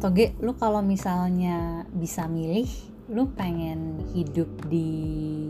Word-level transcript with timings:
Toge 0.00 0.32
lu 0.40 0.56
kalau 0.56 0.80
misalnya 0.80 1.84
bisa 1.92 2.24
milih 2.24 2.66
lu 3.12 3.28
pengen 3.36 4.00
hidup 4.16 4.48
di 4.70 5.44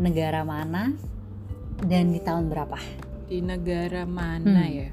negara 0.00 0.46
mana 0.48 0.96
dan 1.84 2.08
di 2.08 2.20
tahun 2.24 2.48
berapa? 2.48 2.78
Di 3.28 3.44
negara 3.44 4.08
mana 4.08 4.64
Hmm. 4.64 4.72
ya? 4.72 4.90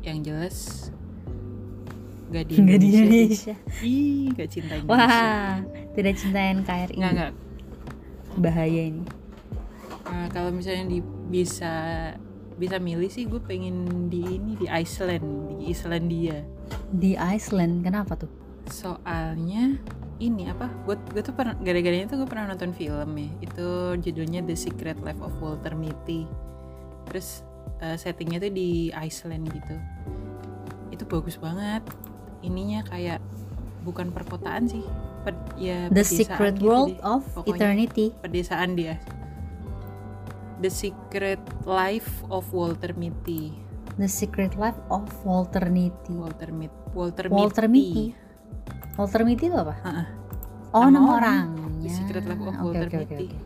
Yang 0.00 0.18
jelas 0.24 0.56
gak 2.28 2.44
di 2.48 2.54
nggak 2.60 2.78
di 2.80 2.88
Indonesia, 2.88 3.52
Indonesia. 3.52 3.54
Ih 3.84 4.24
gak 4.32 4.48
cinta 4.48 4.72
Indonesia. 4.76 4.92
wah 4.92 5.52
tidak 5.92 6.14
cinta 6.16 6.40
NKRI 6.40 6.94
nggak 6.96 7.12
nggak. 7.16 7.32
Bahaya 8.38 8.82
ini. 8.88 9.04
Nah, 10.08 10.24
kalau 10.32 10.48
misalnya 10.48 10.88
di, 10.88 11.04
bisa 11.28 11.74
bisa 12.58 12.76
milih 12.76 13.06
sih 13.06 13.24
gue 13.24 13.38
pengen 13.38 14.10
di 14.10 14.36
ini 14.36 14.58
di 14.58 14.66
Iceland 14.66 15.22
di 15.54 15.70
Islandia. 15.70 16.42
Di 16.90 17.14
Iceland 17.14 17.86
kenapa 17.86 18.18
tuh? 18.18 18.30
Soalnya 18.68 19.78
ini 20.18 20.50
apa 20.50 20.66
gue 20.84 20.98
gue 21.14 21.22
tuh 21.22 21.30
pernah 21.32 21.54
gara-garanya 21.54 22.10
tuh 22.10 22.18
gue 22.20 22.28
pernah 22.28 22.50
nonton 22.50 22.74
film 22.74 23.10
ya. 23.14 23.30
Itu 23.40 23.68
judulnya 23.96 24.42
The 24.42 24.58
Secret 24.58 24.98
Life 25.00 25.22
of 25.22 25.32
Walter 25.38 25.78
Mitty. 25.78 26.26
Terus 27.06 27.46
eh, 27.78 27.94
settingnya 27.94 28.42
tuh 28.42 28.52
di 28.52 28.90
Iceland 28.90 29.48
gitu. 29.48 29.74
Itu 30.90 31.06
bagus 31.06 31.38
banget. 31.38 31.86
Ininya 32.42 32.82
kayak 32.84 33.22
bukan 33.86 34.10
perkotaan 34.10 34.66
sih 34.68 34.82
ped- 35.24 35.54
ya 35.56 35.86
The 35.88 36.02
Secret 36.04 36.58
gitu 36.58 36.66
World 36.66 36.98
deh. 36.98 37.06
of 37.06 37.22
Pokoknya 37.32 37.54
Eternity. 37.72 38.06
pedesaan 38.20 38.74
dia 38.76 38.98
The 40.58 40.68
Secret 40.68 41.38
Life 41.62 42.22
of 42.26 42.46
Walter 42.50 42.92
Mitty 42.92 43.54
The 43.94 44.06
Secret 44.06 44.54
Life 44.54 44.78
of 44.88 45.06
Walter 45.22 45.66
Mitty 45.66 46.12
Walter 46.12 46.50
Mit 46.50 46.70
Walter, 46.90 47.26
Walter 47.28 47.66
Mitty 47.66 48.14
Walter 48.94 49.22
Mitty 49.22 49.46
itu 49.46 49.54
apa? 49.54 49.74
Ha-ha. 49.78 50.04
Oh 50.70 50.84
Nama 50.84 50.90
nama 50.92 51.08
orang. 51.08 51.46
orangnya 51.48 51.66
The 51.78 51.90
Secret 51.92 52.24
Life 52.24 52.42
of 52.42 52.54
Oke, 52.54 52.62
Walter 52.64 52.86
oke, 52.86 52.96
Mitty. 52.98 53.26
oke. 53.28 53.38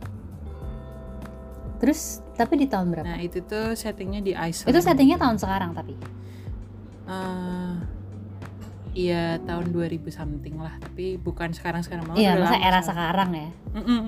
Terus 1.77 1.99
tapi 2.31 2.53
di 2.55 2.65
tahun 2.65 2.87
berapa? 2.89 3.05
Nah 3.05 3.19
itu 3.19 3.39
tuh 3.41 3.73
settingnya 3.73 4.19
di 4.19 4.33
Iceland 4.33 4.69
itu 4.69 4.79
settingnya 4.79 5.17
tahun 5.17 5.37
sekarang 5.37 5.71
tapi 5.71 5.93
Eh, 7.03 7.73
Iya 8.93 9.41
tahun 9.41 9.73
2000 9.73 10.05
something 10.07 10.55
lah 10.55 10.77
Tapi 10.79 11.17
bukan 11.17 11.49
sekarang-sekarang 11.49 12.05
banget 12.05 12.23
Iya, 12.23 12.31
masa 12.37 12.57
era 12.57 12.79
sekarang 12.79 13.29
ya. 13.33 13.49
Mm-mm. 13.73 14.01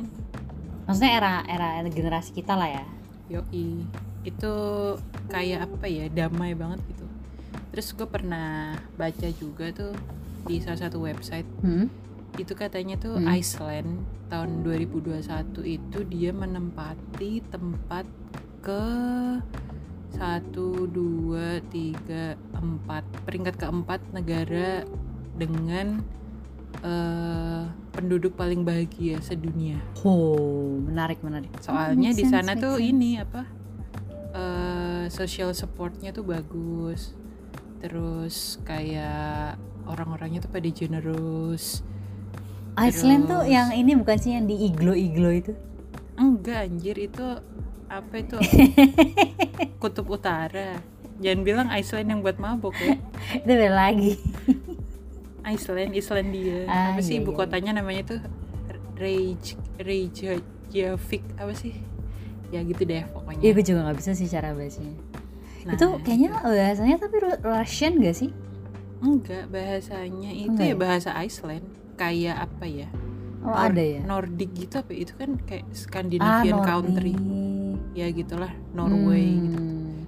Maksudnya 0.85 1.11
era 1.13 1.33
era 1.43 1.67
generasi 1.83 2.31
kita 2.31 2.53
lah 2.53 2.69
ya. 2.71 2.85
Yoi 3.27 3.81
Itu 4.21 4.53
kayak 5.27 5.65
apa 5.65 5.85
ya 5.85 6.05
Damai 6.07 6.53
banget 6.53 6.77
gitu 6.85 7.05
Terus 7.69 7.89
gue 7.91 8.05
pernah 8.05 8.73
baca 8.93 9.27
juga 9.33 9.73
tuh 9.73 9.93
Di 10.45 10.61
salah 10.61 10.79
satu 10.79 11.01
website 11.01 11.49
Hmm? 11.61 11.89
itu 12.35 12.51
katanya 12.51 12.99
tuh 12.99 13.15
Hmm. 13.15 13.31
Iceland 13.31 14.03
tahun 14.27 14.59
2021 14.61 15.23
itu 15.63 16.03
dia 16.03 16.35
menempati 16.35 17.39
tempat 17.47 18.03
ke 18.59 18.83
satu 20.11 20.83
dua 20.83 21.63
tiga 21.71 22.35
empat 22.51 23.07
peringkat 23.23 23.55
keempat 23.55 24.03
negara 24.11 24.83
dengan 25.35 26.03
eh, 26.77 27.63
penduduk 27.91 28.33
paling 28.33 28.61
bahagia 28.61 29.19
sedunia 29.19 29.79
Oh, 29.99 30.75
menarik 30.79 31.19
menarik. 31.19 31.51
soalnya 31.59 32.09
make 32.09 32.17
di 32.17 32.23
sense, 32.23 32.33
sana 32.33 32.51
make 32.51 32.61
tuh 32.61 32.75
sense. 32.75 32.89
ini 32.89 33.09
apa 33.17 33.41
eh, 34.31 35.03
social 35.09 35.51
supportnya 35.51 36.11
tuh 36.11 36.23
bagus 36.23 37.15
terus 37.77 38.57
kayak 38.61 39.55
orang-orangnya 39.85 40.41
tuh 40.41 40.49
pada 40.49 40.65
generous 40.67 41.85
Iceland 42.75 43.25
tuh 43.25 43.39
terus- 43.39 43.53
yang 43.53 43.69
ini 43.71 43.95
bukan 43.95 44.17
sih 44.17 44.31
yang 44.31 44.45
di 44.45 44.67
iglo-iglo 44.67 45.31
itu? 45.31 45.53
Enggak 46.13 46.67
anjir 46.67 46.97
itu 46.97 47.23
apa 47.85 48.13
itu 48.17 48.35
kutub 49.79 50.09
utara 50.09 50.81
jangan 51.15 51.41
bilang 51.41 51.67
Iceland 51.69 52.09
yang 52.09 52.19
buat 52.19 52.35
mabok 52.35 52.75
ya 52.75 52.99
itu 53.37 53.47
beda 53.47 53.71
lagi. 53.71 54.19
Iceland 55.45 55.93
Islandia. 55.93 56.65
Ah, 56.65 56.91
apa 56.91 56.99
sih 56.99 57.15
iya, 57.15 57.21
ibu 57.21 57.31
iya, 57.31 57.37
kotanya 57.37 57.71
namanya 57.77 58.03
tuh? 58.07 58.19
Reykj 58.95 59.45
Reykjavik 59.77 61.23
apa 61.37 61.53
sih? 61.53 61.73
Ya 62.49 62.61
gitu 62.61 62.81
deh 62.81 63.03
pokoknya. 63.07 63.41
Iya, 63.41 63.51
gue 63.53 63.65
juga 63.65 63.79
nggak 63.85 63.97
bisa 63.97 64.11
sih 64.11 64.25
cara 64.25 64.51
bacanya. 64.51 64.95
Nah, 65.65 65.73
itu 65.73 65.85
kayaknya 66.01 66.29
bahasanya 66.39 66.95
tapi 66.97 67.15
Ru- 67.19 67.41
Russian 67.41 67.97
gak 67.97 68.15
sih? 68.15 68.29
enggak 68.95 69.49
bahasanya 69.49 70.31
itu 70.31 70.49
Enggak 70.49 70.65
ya 70.65 70.71
ya? 70.71 70.77
bahasa 70.77 71.09
Iceland. 71.19 71.65
Kayak 71.95 72.35
apa 72.45 72.65
ya? 72.65 72.87
Oh, 73.41 73.53
ada 73.53 73.77
ya. 73.77 74.01
Nordic 74.01 74.49
gitu 74.55 74.81
apa? 74.81 74.91
Itu 74.91 75.13
kan 75.13 75.37
kayak 75.41 75.65
Ah, 75.65 75.75
Scandinavian 75.75 76.57
country. 76.61 77.13
Nordic. 77.13 77.93
ya 77.95 78.11
gitulah 78.11 78.51
Norway 78.73 79.39
gitu 79.39 79.61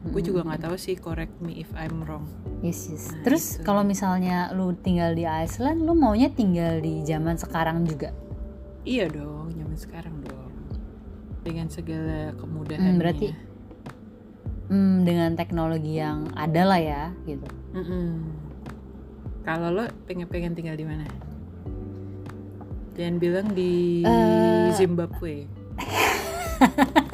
Hmm, 0.07 0.13
gue 0.13 0.23
juga 0.23 0.40
nggak 0.41 0.62
tahu 0.63 0.75
sih 0.75 0.95
correct 0.95 1.35
me 1.38 1.59
if 1.59 1.69
I'm 1.75 2.01
wrong 2.01 2.23
Yes, 2.57 2.88
yes. 2.88 3.12
Nah, 3.12 3.22
Terus 3.22 3.45
itu. 3.53 3.62
kalau 3.62 3.84
misalnya 3.84 4.50
lu 4.50 4.73
tinggal 4.73 5.13
di 5.13 5.22
Iceland, 5.23 5.84
lu 5.84 5.94
maunya 5.94 6.25
tinggal 6.28 6.79
di 6.79 7.03
zaman 7.03 7.35
sekarang 7.35 7.85
juga? 7.85 8.09
Iya 8.81 9.06
dong, 9.07 9.53
zaman 9.53 9.78
sekarang 9.78 10.16
dong. 10.23 10.50
Dengan 11.44 11.69
segala 11.69 12.34
kemudahannya. 12.34 12.88
Hmm, 12.90 12.97
berarti 12.97 13.28
Hmm, 14.67 15.06
dengan 15.06 15.31
teknologi 15.31 15.96
yang 15.96 16.28
ada 16.34 16.66
lah 16.66 16.75
ya, 16.75 17.03
gitu. 17.23 17.46
Kalau 19.46 19.72
lo 19.72 19.85
pengen-pengen 20.03 20.51
tinggal 20.51 20.75
di 20.75 20.84
mana? 20.84 21.06
Jangan 22.97 23.16
bilang 23.16 23.47
di 23.53 24.01
Eh. 24.01 24.73
Zimbabwe. 24.73 25.46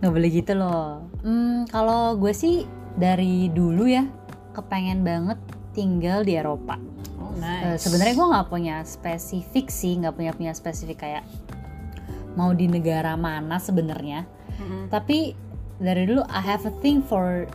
Nggak 0.00 0.12
boleh 0.12 0.30
gitu 0.32 0.52
loh. 0.56 1.04
Hmm, 1.20 1.68
kalau 1.68 2.16
gue 2.16 2.32
sih 2.32 2.64
dari 2.96 3.48
dulu 3.52 3.84
ya 3.86 4.04
kepengen 4.56 5.04
banget 5.04 5.38
tinggal 5.76 6.24
di 6.24 6.34
Eropa. 6.34 6.76
Oh 7.20 7.30
Eh, 7.36 7.76
nice. 7.76 7.84
Sebenarnya 7.86 8.14
gue 8.16 8.26
nggak 8.32 8.48
punya 8.48 8.76
spesifik 8.82 9.68
sih, 9.68 10.00
nggak 10.00 10.16
punya 10.16 10.32
punya 10.32 10.52
spesifik 10.56 11.04
kayak 11.04 11.24
mau 12.34 12.50
di 12.56 12.66
negara 12.66 13.14
mana 13.14 13.60
sebenarnya. 13.60 14.24
Mm-mm. 14.58 14.88
Tapi 14.88 15.36
dari 15.78 16.04
dulu 16.08 16.24
I 16.26 16.40
have 16.42 16.64
a 16.66 16.74
thing 16.82 17.04
for 17.04 17.46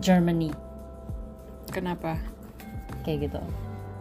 Germany. 0.00 0.52
Kenapa? 1.70 2.18
kayak 3.00 3.32
gitu 3.32 3.40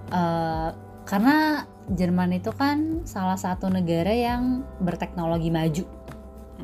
Eh, 0.10 0.70
karena 1.06 1.64
Jerman 1.90 2.38
itu 2.38 2.50
kan 2.54 3.06
salah 3.06 3.38
satu 3.38 3.70
negara 3.70 4.10
yang 4.14 4.66
berteknologi 4.82 5.50
maju 5.54 5.86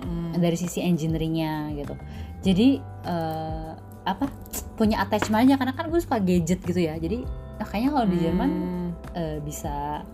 Mm-mm. 0.05 0.37
dari 0.37 0.53
sisi 0.55 0.79
engineeringnya 0.79 1.73
gitu. 1.75 1.95
Jadi 2.41 2.77
eh, 3.03 3.71
apa 4.05 4.29
punya 4.77 5.01
attachment 5.01 5.49
aja 5.49 5.57
karena 5.57 5.73
kan 5.73 5.89
gue 5.89 5.97
suka 5.97 6.21
gadget 6.21 6.61
gitu 6.61 6.77
ya. 6.77 6.93
Jadi 6.95 7.25
nah, 7.57 7.65
kayaknya 7.65 7.89
kalau 7.91 8.07
di 8.07 8.17
Jerman 8.21 8.49
Hmm. 8.51 8.89
eh, 9.13 9.37
bisa 9.41 10.05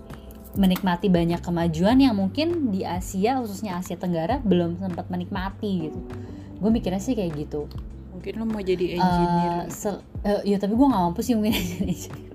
menikmati 0.52 1.08
banyak 1.08 1.40
kemajuan 1.40 1.96
yang 1.96 2.12
mungkin 2.12 2.72
di 2.72 2.84
Asia 2.84 3.40
khususnya 3.40 3.80
Asia 3.80 3.96
Tenggara 3.96 4.40
belum 4.40 4.80
sempat 4.80 5.08
menikmati 5.08 5.88
gitu. 5.88 6.00
Gue 6.60 6.70
mikirnya 6.70 7.00
sih 7.00 7.16
kayak 7.16 7.36
gitu. 7.36 7.68
Mungkin 8.12 8.32
lo 8.36 8.46
mau 8.46 8.60
jadi 8.60 9.00
engineer. 9.00 9.68
Sel- 9.68 10.04
eh, 10.22 10.44
ya 10.46 10.60
tapi 10.60 10.76
gue 10.76 10.88
nggak 10.88 11.04
mampu 11.04 11.20
sih 11.20 11.36
mungkin 11.36 11.56
engineer. 11.84 12.32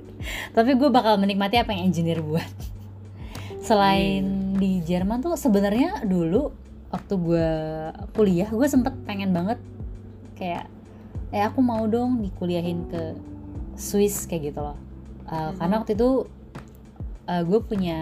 Tapi 0.51 0.75
gue 0.75 0.89
bakal 0.89 1.17
menikmati 1.17 1.57
apa 1.57 1.71
yang 1.71 1.89
engineer 1.89 2.21
buat. 2.21 2.49
Selain 3.61 4.25
di 4.57 4.81
Jerman 4.81 5.21
tuh 5.21 5.35
sebenarnya 5.35 6.03
dulu 6.03 6.51
waktu 6.89 7.15
gue 7.17 7.49
kuliah 8.13 8.47
gue 8.47 8.67
sempet 8.67 8.95
pengen 9.03 9.31
banget 9.31 9.59
kayak 10.35 10.71
eh 11.31 11.43
aku 11.43 11.59
mau 11.59 11.83
dong 11.85 12.23
dikuliahin 12.23 12.87
ke 12.87 13.17
Swiss 13.75 14.25
kayak 14.25 14.51
gitu 14.51 14.63
loh 14.63 14.79
Eh, 15.27 15.35
Mhm. 15.35 15.59
karena 15.59 15.75
waktu 15.77 15.93
itu 15.93 16.11
gue 17.27 17.61
punya 17.61 17.99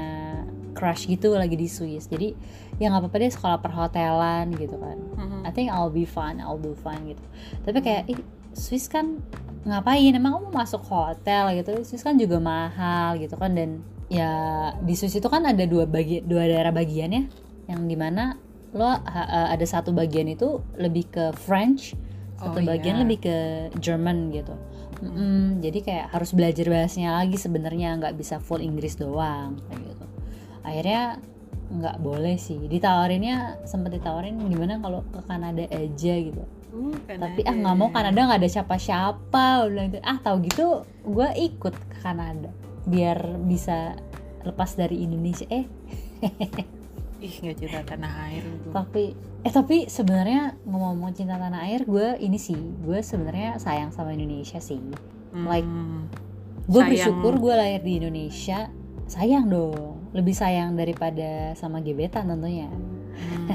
crush 0.76 1.08
gitu 1.08 1.32
lagi 1.32 1.56
di 1.56 1.64
Swiss 1.64 2.04
jadi 2.04 2.36
ya 2.76 2.92
nggak 2.92 3.08
apa-apa 3.08 3.16
deh 3.16 3.32
sekolah 3.32 3.58
perhotelan 3.58 4.52
gitu 4.52 4.76
kan 4.76 4.98
Mm-mm. 5.16 5.40
I 5.40 5.50
think 5.50 5.72
I'll 5.72 5.88
be 5.88 6.04
fine, 6.04 6.36
I'll 6.36 6.58
do 6.58 6.74
fine 6.74 7.00
gitu. 7.06 7.24
Tapi 7.62 7.78
kayak 7.78 8.02
ih, 8.10 8.20
Swiss 8.52 8.84
kan 8.86 9.22
ngapain? 9.62 10.10
Emang 10.10 10.36
kamu 10.36 10.50
masuk 10.52 10.82
hotel 10.84 11.56
gitu? 11.56 11.72
Swiss 11.86 12.02
kan 12.02 12.18
juga 12.18 12.36
mahal 12.36 13.16
gitu 13.16 13.38
kan 13.38 13.54
dan 13.54 13.80
ya 14.10 14.28
di 14.82 14.92
Swiss 14.92 15.14
itu 15.14 15.24
kan 15.24 15.46
ada 15.46 15.64
dua 15.64 15.86
bagi 15.86 16.20
dua 16.20 16.44
daerah 16.44 16.68
bagian 16.68 17.08
ya, 17.08 17.22
yang 17.70 17.86
di 17.86 17.96
mana 17.96 18.34
lo 18.74 18.84
ha- 18.84 19.00
eh, 19.00 19.48
ada 19.54 19.62
satu 19.62 19.90
bagian 19.90 20.26
itu 20.26 20.58
lebih 20.74 21.06
ke 21.08 21.24
French, 21.32 21.94
satu 22.36 22.58
Oh, 22.58 22.66
bagian 22.66 22.98
iya. 22.98 23.02
lebih 23.06 23.18
ke 23.22 23.36
German 23.78 24.28
gitu. 24.28 24.52
Mm-mm, 24.98 25.60
jadi 25.60 25.78
kayak 25.80 26.06
harus 26.10 26.30
belajar 26.32 26.66
bahasanya 26.66 27.16
lagi 27.16 27.36
sebenarnya 27.36 27.94
nggak 27.96 28.14
bisa 28.14 28.38
full 28.38 28.58
Inggris 28.58 28.94
doang 28.94 29.58
kayak 29.64 29.82
gitu. 29.84 30.06
Akhirnya 30.60 31.02
nggak 31.64 31.96
boleh 31.98 32.36
sih 32.36 32.60
ditawarinnya 32.60 33.64
sempet 33.64 33.96
ditawarin 33.96 34.36
gimana 34.44 34.78
kalau 34.78 35.00
ke 35.08 35.20
Kanada 35.24 35.64
aja 35.64 36.14
gitu 36.20 36.44
Uh, 36.74 36.90
tapi 37.06 37.46
ah 37.46 37.54
nggak 37.54 37.76
mau 37.78 37.86
Kanada 37.88 38.18
nggak 38.18 38.42
ada 38.42 38.50
siapa-siapa 38.50 39.62
udah 39.62 39.82
gitu 39.88 40.02
ah 40.02 40.18
tahu 40.18 40.42
gitu 40.42 40.66
gue 41.06 41.28
ikut 41.38 41.70
ke 41.70 41.96
Kanada 42.02 42.50
biar 42.82 43.38
bisa 43.40 43.94
lepas 44.42 44.74
dari 44.74 45.06
Indonesia 45.06 45.46
eh 45.46 45.70
ih 47.24 47.34
nggak 47.40 47.56
cinta 47.56 47.80
tanah 47.88 48.12
air 48.28 48.44
gue 48.44 48.70
tapi 48.70 49.04
eh 49.44 49.52
tapi 49.52 49.76
sebenarnya 49.88 50.60
ngomong-ngomong 50.64 51.12
cinta 51.12 51.40
tanah 51.40 51.64
air 51.68 51.84
gue 51.84 52.20
ini 52.20 52.36
sih 52.36 52.56
gue 52.56 53.00
sebenarnya 53.00 53.56
sayang 53.56 53.92
sama 53.92 54.12
Indonesia 54.12 54.60
sih. 54.60 54.80
Like, 55.34 55.66
Hmm, 55.66 56.06
gue 56.64 56.78
Sayang. 56.78 56.90
bersyukur 56.94 57.42
gue 57.42 57.54
lahir 57.58 57.80
di 57.82 57.98
Indonesia 57.98 58.70
sayang 59.04 59.50
dong. 59.50 59.98
Lebih 60.14 60.30
sayang 60.30 60.78
daripada 60.78 61.52
sama 61.58 61.82
gebetan 61.82 62.30
tentunya. 62.30 62.70
Hmm, 62.70 63.50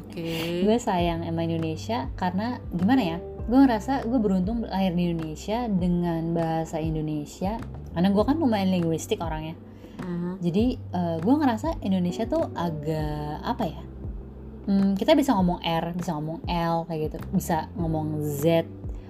oke. 0.00 0.24
Gue 0.66 0.76
sayang 0.80 1.22
sama 1.22 1.44
Indonesia 1.44 2.08
karena 2.16 2.56
gimana 2.72 3.02
ya 3.04 3.18
gue 3.46 3.58
ngerasa 3.58 4.08
gue 4.08 4.16
beruntung 4.16 4.64
lahir 4.64 4.96
di 4.96 5.12
Indonesia 5.12 5.68
dengan 5.68 6.32
bahasa 6.32 6.80
Indonesia. 6.80 7.60
Karena 7.92 8.08
gue 8.10 8.24
kan 8.24 8.40
lumayan 8.40 8.72
linguistik 8.72 9.20
orangnya 9.20 9.54
Mhm. 10.00 10.32
jadi 10.40 10.64
gue 11.20 11.34
ngerasa 11.36 11.68
Indonesia 11.80 12.24
tuh 12.24 12.48
agak 12.52 13.40
apa 13.42 13.64
ya 13.66 13.82
Hmm, 14.60 14.92
kita 14.92 15.16
bisa 15.16 15.34
ngomong 15.34 15.58
R 15.58 15.96
bisa 15.96 16.14
ngomong 16.14 16.44
L 16.46 16.84
kayak 16.84 17.00
gitu 17.06 17.16
bisa 17.32 17.66
ngomong 17.74 18.20
Z 18.22 18.62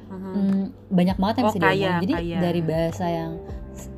Mhm. 0.08 0.32
Hmm, 0.32 0.64
banyak 0.88 1.16
banget 1.16 1.34
yang 1.36 1.46
Oh, 1.46 1.52
bisa 1.52 1.60
kaya, 1.60 1.70
diomongin 1.70 2.00
jadi 2.00 2.14
kaya. 2.16 2.38
dari 2.40 2.60
bahasa 2.64 3.04
yang 3.06 3.32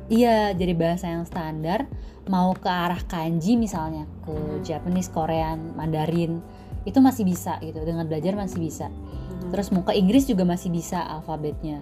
iya 0.07 0.37
jadi 0.51 0.73
bahasa 0.73 1.05
yang 1.07 1.23
standar 1.23 1.89
mau 2.25 2.53
ke 2.53 2.67
arah 2.67 3.01
kanji 3.01 3.55
misalnya 3.55 4.05
ke 4.21 4.33
Mhm. 4.33 4.61
Japanese 4.61 5.09
Korean 5.09 5.73
Mandarin 5.73 6.41
itu 6.83 6.99
masih 6.99 7.23
bisa 7.23 7.57
gitu 7.59 7.79
dengan 7.81 8.05
belajar 8.05 8.35
masih 8.35 8.59
bisa 8.59 8.87
Mhm. 8.89 9.49
terus 9.49 9.71
mau 9.71 9.81
ke 9.81 9.93
Inggris 9.93 10.25
juga 10.25 10.43
masih 10.43 10.67
bisa 10.67 10.99
alfabetnya 11.01 11.79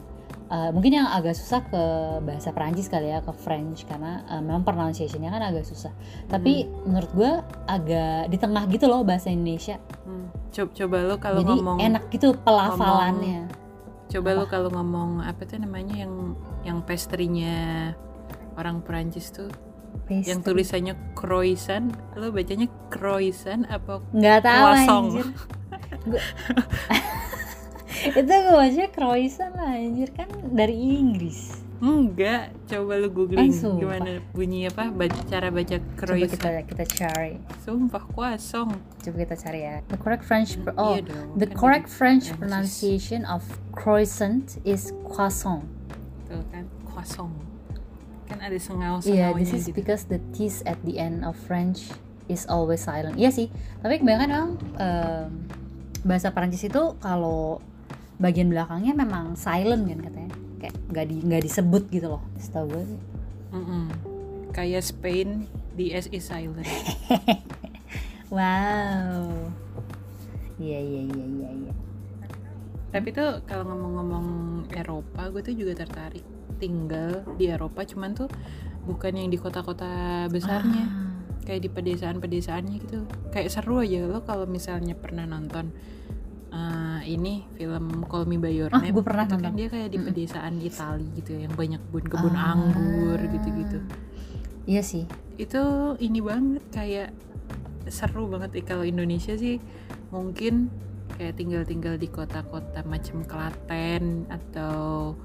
Eh, 0.51 0.67
mungkin 0.75 0.91
yang 0.91 1.07
agak 1.07 1.31
susah 1.31 1.63
ke 1.63 1.83
bahasa 2.19 2.51
Perancis 2.51 2.91
kali 2.91 3.07
ya 3.07 3.23
ke 3.23 3.31
French 3.31 3.87
karena 3.87 4.19
eh, 4.27 4.43
memang 4.43 4.67
pronunciationnya 4.67 5.31
kan 5.31 5.39
agak 5.41 5.63
susah 5.63 5.95
tapi 6.27 6.67
menurut 6.83 7.07
gue 7.15 7.31
agak 7.65 8.27
di 8.27 8.35
tengah 8.35 8.67
gitu 8.67 8.91
loh 8.91 9.07
bahasa 9.07 9.31
Indonesia 9.31 9.79
Hmm. 10.03 10.27
coba 10.51 10.71
coba 10.75 10.97
lo 11.07 11.15
kalau 11.15 11.39
jadi 11.39 11.55
ngomong 11.55 11.77
enak 11.79 12.03
gitu 12.11 12.35
pelafalannya 12.35 13.47
coba 14.11 14.29
lo 14.35 14.43
kalau 14.43 14.67
ngomong 14.67 15.23
apa 15.23 15.39
tuh 15.47 15.55
namanya 15.55 16.03
yang 16.03 16.35
yang 16.67 16.77
pastry-nya 16.83 17.95
orang 18.59 18.83
Perancis 18.83 19.31
tuh 19.31 19.47
yang 20.11 20.43
Pastry. 20.43 20.51
tulisannya 20.51 20.93
croissant 21.15 21.95
lo 22.19 22.27
bacanya 22.27 22.67
croissant 22.91 23.63
apa 23.71 24.03
nggak 24.11 24.39
tahu 24.43 24.63
Croissant. 24.67 25.05
itu 28.01 28.25
gue 28.25 28.55
baca 28.55 28.85
croissant 28.89 29.53
lah 29.53 29.77
anjir. 29.77 30.09
Kan 30.13 30.29
dari 30.51 30.75
Inggris. 30.75 31.61
Enggak 31.81 32.53
coba 32.69 32.93
lo 32.93 33.09
googling 33.09 33.49
sumpah. 33.49 33.81
gimana 33.81 34.11
bunyi 34.37 34.69
apa 34.69 34.93
baca, 34.93 35.17
cara 35.25 35.49
baca 35.49 35.81
coba 35.81 35.97
croissant 35.97 36.29
kita 36.29 36.49
kita 36.69 36.85
cari. 36.85 37.41
Sumpah 37.65 38.03
kuasong 38.13 38.69
coba 39.01 39.15
kita 39.17 39.33
cari 39.33 39.59
ya. 39.65 39.81
The 39.89 39.97
correct 39.97 40.21
French 40.21 40.61
oh 40.77 40.93
Iya 40.93 41.01
dong, 41.09 41.41
the 41.41 41.49
kan 41.49 41.57
correct 41.57 41.87
dari 41.89 41.97
French 41.97 42.25
pronunciation 42.37 43.25
of 43.25 43.41
croissant 43.73 44.61
is 44.61 44.93
croissant. 45.09 45.65
Tuh 46.29 46.45
kan 46.53 46.69
kuasong 46.85 47.33
kan 48.29 48.37
ada 48.39 48.55
sengau 48.61 49.01
Iya, 49.03 49.33
sengaunya 49.33 49.41
this 49.41 49.51
is 49.51 49.65
gitu. 49.67 49.81
because 49.81 50.05
the 50.05 50.21
T's 50.31 50.61
at 50.63 50.77
the 50.85 51.01
end 51.01 51.25
of 51.25 51.33
French 51.35 51.89
is 52.29 52.45
always 52.45 52.79
silent. 52.79 53.17
Iya 53.17 53.33
sih, 53.33 53.49
tapi 53.81 53.97
kebanyakan 53.99 54.29
memang 54.29 54.49
em, 54.77 55.27
bahasa 56.05 56.29
Perancis 56.29 56.63
itu 56.63 56.93
kalau 57.01 57.57
bagian 58.21 58.53
belakangnya 58.53 58.93
memang 58.93 59.33
silent 59.33 59.89
kan 59.89 59.99
katanya, 60.05 60.33
kayak 60.61 60.75
nggak 60.93 61.05
di 61.09 61.15
nggak 61.25 61.43
disebut 61.43 61.83
gitu 61.89 62.07
loh. 62.13 62.23
Setahu 62.37 62.65
gue 62.69 62.83
sih. 62.95 63.01
Mm-mm. 63.51 63.91
kayak 64.55 64.79
Spain 64.79 65.43
di 65.75 65.91
S 65.91 66.07
is 66.11 66.23
silent 66.23 66.63
Wow. 68.31 69.51
Iya 70.55 70.79
iya 70.79 71.01
iya 71.03 71.25
iya 71.25 71.49
iya. 71.51 71.73
Tapi 72.91 73.11
tuh 73.11 73.43
kalau 73.43 73.67
ngomong-ngomong 73.71 74.27
Eropa, 74.71 75.27
gue 75.31 75.41
tuh 75.43 75.55
juga 75.55 75.83
tertarik 75.83 76.23
tinggal 76.59 77.27
di 77.35 77.51
Eropa, 77.51 77.83
cuman 77.83 78.15
tuh 78.15 78.31
bukan 78.87 79.15
yang 79.19 79.27
di 79.27 79.35
kota-kota 79.35 80.27
besarnya, 80.31 80.85
Ah, 80.87 81.11
kayak 81.43 81.61
di 81.65 81.69
pedesaan-pedesaannya 81.71 82.75
gitu. 82.87 83.03
Kayak 83.35 83.51
seru 83.51 83.83
aja 83.83 84.07
lo 84.07 84.23
kalau 84.23 84.47
misalnya 84.47 84.95
pernah 84.95 85.27
nonton 85.27 85.71
eh, 86.51 86.99
ini 87.07 87.47
film 87.55 88.03
Call 88.05 88.27
Me 88.27 88.35
by 88.35 88.51
Your 88.51 88.69
Ah, 88.69 88.79
Name. 88.79 88.91
gue 88.91 89.03
pernah 89.03 89.23
itu 89.23 89.37
kan 89.37 89.53
dia 89.53 89.67
kayak 89.67 89.89
di 89.89 89.97
pedesaan 89.97 90.53
Itali 90.59 91.07
gitu, 91.15 91.31
yang 91.33 91.53
banyak 91.53 91.79
kebun-kebun 91.87 92.33
Ah. 92.33 92.53
anggur 92.53 93.19
gitu-gitu. 93.21 93.79
Iya 94.63 94.81
sih. 94.81 95.07
Itu 95.35 95.61
ini 95.97 96.19
banget 96.19 96.63
kayak 96.69 97.09
seru 97.87 98.27
banget 98.27 98.61
kalau 98.61 98.83
Indonesia 98.83 99.33
sih 99.33 99.57
mungkin 100.11 100.69
kayak 101.11 101.33
tinggal-tinggal 101.35 101.95
di 101.95 102.07
kota-kota 102.07 102.85
macam 102.85 103.25
Klaten 103.25 104.29
atau 104.29 105.15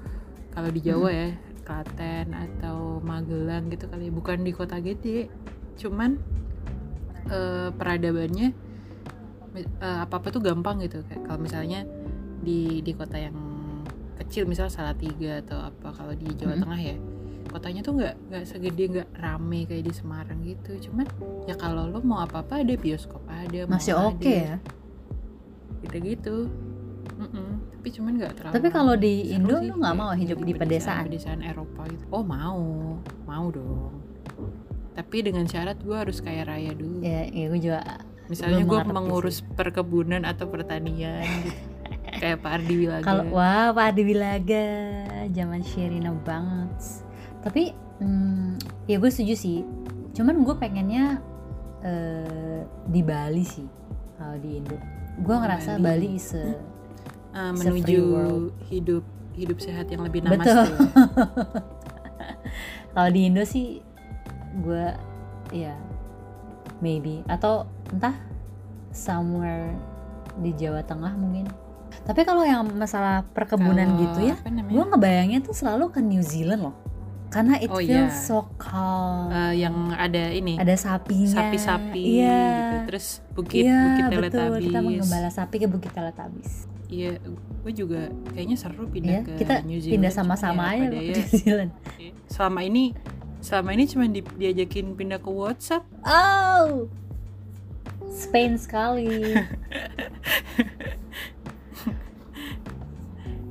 kalau 0.49 0.69
di 0.69 0.81
Jawa 0.81 1.09
ya 1.09 1.29
Klaten 1.61 2.33
atau 2.33 2.97
Magelang 2.99 3.69
gitu 3.69 3.85
kali 3.85 4.09
bukan 4.09 4.41
di 4.41 4.51
kota 4.51 4.81
gede 4.81 5.29
cuman 5.77 6.17
eh, 7.29 7.69
peradabannya 7.71 8.51
apa 9.79 10.13
apa 10.17 10.27
tuh 10.29 10.41
gampang 10.41 10.81
gitu 10.81 11.01
kayak 11.05 11.25
kalau 11.25 11.39
misalnya 11.39 11.83
di 12.41 12.81
di 12.81 12.91
kota 12.93 13.17
yang 13.17 13.35
kecil 14.17 14.45
misal 14.45 14.67
Salatiga 14.67 15.41
atau 15.41 15.61
apa 15.61 15.93
kalau 15.93 16.13
di 16.13 16.25
Jawa 16.33 16.57
Mm-mm. 16.57 16.63
Tengah 16.65 16.81
ya 16.81 16.97
kotanya 17.47 17.79
tuh 17.79 17.93
nggak 17.95 18.15
nggak 18.27 18.43
segede 18.43 18.83
nggak 18.91 19.09
rame 19.17 19.63
kayak 19.63 19.87
di 19.87 19.93
Semarang 19.95 20.39
gitu 20.43 20.91
cuman 20.91 21.05
ya 21.47 21.55
kalau 21.55 21.87
lo 21.87 22.03
mau 22.03 22.19
apa 22.19 22.43
apa 22.43 22.59
ada 22.59 22.75
bioskop 22.75 23.23
ada 23.25 23.63
Masih 23.71 23.95
oke 23.95 24.19
ada, 24.27 24.51
ya. 24.51 24.55
gitu-gitu 25.81 26.51
Mm-mm. 27.17 27.49
tapi 27.71 27.87
cuman 27.95 28.11
nggak 28.19 28.33
terlalu 28.35 28.53
Tapi 28.59 28.67
kalau 28.69 28.93
di 28.99 29.13
Indo 29.31 29.57
sih, 29.57 29.71
lu 29.71 29.79
nggak 29.79 29.95
mau 29.95 30.11
hidup 30.13 30.37
di 30.43 30.53
pedesaan? 30.53 31.07
pedesaan 31.07 31.39
Eropa 31.41 31.87
gitu 31.87 32.03
oh 32.11 32.21
mau 32.21 32.61
mau 33.23 33.45
dong 33.47 33.95
tapi 34.91 35.21
dengan 35.21 35.45
syarat 35.45 35.77
gue 35.81 35.93
harus 35.93 36.19
kaya 36.19 36.41
raya 36.43 36.73
dulu 36.73 36.99
Ya, 37.05 37.29
ya 37.29 37.45
gue 37.47 37.59
juga 37.61 37.79
misalnya 38.27 38.63
gue 38.63 38.79
mengurus 38.85 39.43
perkebunan 39.55 40.23
atau 40.23 40.47
pertanian 40.47 41.23
gitu 41.43 41.59
kayak 42.21 42.41
Pak 42.41 42.51
Ardi 42.59 42.73
Wilaga 42.77 43.03
Kalau 43.03 43.23
wah 43.29 43.69
Pak 43.71 43.85
Adi 43.93 44.01
Wilaga, 44.03 44.65
zaman 45.29 45.61
Sherina 45.61 46.11
banget. 46.17 46.73
Tapi 47.43 47.71
hmm, 47.99 48.57
ya 48.85 48.97
gue 48.97 49.07
setuju 49.07 49.35
sih. 49.37 49.57
Cuman 50.11 50.41
gue 50.41 50.55
pengennya 50.57 51.21
eh, 51.83 52.61
di 52.89 53.01
Bali 53.05 53.45
sih 53.45 53.67
kalau 54.17 54.35
di 54.35 54.57
Indo. 54.57 54.75
Gue 55.21 55.35
ngerasa 55.35 55.77
Bali. 55.77 55.83
Bali 55.83 56.07
is 56.15 56.31
a- 56.33 56.75
Uh, 57.37 57.53
It's 57.53 57.61
a 57.61 57.69
menuju 57.69 58.01
hidup 58.65 59.05
hidup 59.37 59.61
sehat 59.61 59.93
yang 59.93 60.01
lebih 60.01 60.25
namaste 60.25 60.47
kalau 62.97 63.09
di 63.13 63.29
Indo 63.29 63.45
sih 63.45 63.85
gue 64.57 64.89
ya 65.53 65.77
maybe 66.81 67.21
atau 67.29 67.69
entah 67.91 68.15
somewhere 68.91 69.73
di 70.41 70.53
Jawa 70.53 70.81
Tengah 70.85 71.13
mungkin. 71.17 71.49
Tapi 72.03 72.23
kalau 72.23 72.43
yang 72.43 72.63
masalah 72.77 73.25
perkebunan 73.35 73.83
Kalau 73.83 74.01
gitu 74.03 74.19
ya, 74.31 74.35
gue 74.43 74.83
ngebayangnya 74.95 75.39
tuh 75.43 75.55
selalu 75.55 75.91
ke 75.91 75.99
New 75.99 76.23
Zealand 76.23 76.71
loh. 76.71 76.75
Karena 77.27 77.59
it 77.59 77.67
Oh, 77.67 77.83
feels 77.83 78.15
iya. 78.15 78.23
so 78.23 78.47
calm. 78.55 79.27
Uh, 79.27 79.51
yang 79.51 79.91
ada 79.91 80.31
ini 80.31 80.55
ada 80.55 80.71
sapinya. 80.79 81.27
sapi-sapi 81.27 82.23
iya. 82.23 82.39
gitu. 82.39 82.75
Terus 82.87 83.07
bukit 83.35 83.63
iya 83.67 83.79
bukit 83.83 84.03
betul. 84.07 84.15
Teletubbies. 84.23 84.63
Kita 84.63 84.79
mengembala 84.79 85.29
sapi 85.31 85.55
ke 85.59 85.67
bukit 85.67 85.91
Teletubbies. 85.91 86.51
Iya 86.87 87.19
gue 87.67 87.71
juga 87.75 88.07
kayaknya 88.31 88.55
seru 88.55 88.87
pindah 88.87 89.19
ya 89.19 89.21
ke 89.27 89.43
kita 89.43 89.59
New 89.67 89.75
Zealand 89.75 89.95
pindah 89.99 90.11
sama-sama 90.15 90.71
ya 90.71 90.71
aja 90.71 90.79
ke 90.87 90.95
daya, 90.95 91.03
New 91.11 91.27
Zealand. 91.35 91.71
Selama 92.31 92.59
ini 92.63 92.83
selama 93.43 93.69
ini 93.75 93.83
cuma 93.91 94.05
di, 94.07 94.21
diajakin 94.23 94.95
pindah 94.95 95.19
ke 95.19 95.27
WhatsApp? 95.27 95.83
Oh 96.07 96.87
Spain 98.11 98.57
sekali 98.59 99.07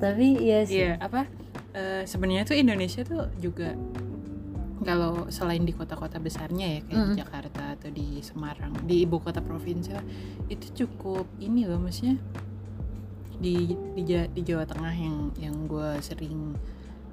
tapi 0.02 0.26
ya 0.44 0.60
sih 0.68 0.84
Iya 0.84 1.00
apa 1.00 1.24
eh, 1.72 2.02
sebenarnya 2.04 2.44
tuh 2.44 2.56
Indonesia 2.56 3.00
tuh 3.04 3.32
juga 3.40 3.72
kalau 4.86 5.26
selain 5.32 5.66
di 5.66 5.74
kota-kota 5.74 6.22
besarnya 6.22 6.78
ya 6.78 6.80
kayak 6.86 6.94
di 6.94 7.10
Mm. 7.10 7.16
Jakarta 7.18 7.62
atau 7.74 7.90
di 7.90 8.22
Semarang 8.22 8.72
di 8.86 9.02
ibu 9.02 9.18
kota 9.18 9.42
provinsi 9.42 9.90
lah, 9.90 10.04
itu 10.46 10.84
cukup 10.84 11.26
ini 11.42 11.66
loh 11.66 11.82
maksudnya 11.82 12.20
di 13.42 13.74
di, 13.98 14.02
di 14.06 14.42
Jawa 14.46 14.62
Tengah 14.68 14.94
yang 14.94 15.16
yang 15.40 15.56
gue 15.66 15.98
sering 16.00 16.54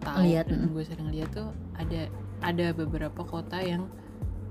tahu 0.03 0.27
Lihat, 0.27 0.51
dan 0.53 0.69
mm. 0.69 0.71
gue 0.75 0.83
sering 0.85 1.09
lihat 1.09 1.29
tuh 1.33 1.49
ada 1.79 2.11
ada 2.43 2.75
beberapa 2.75 3.23
kota 3.25 3.57
yang 3.63 3.89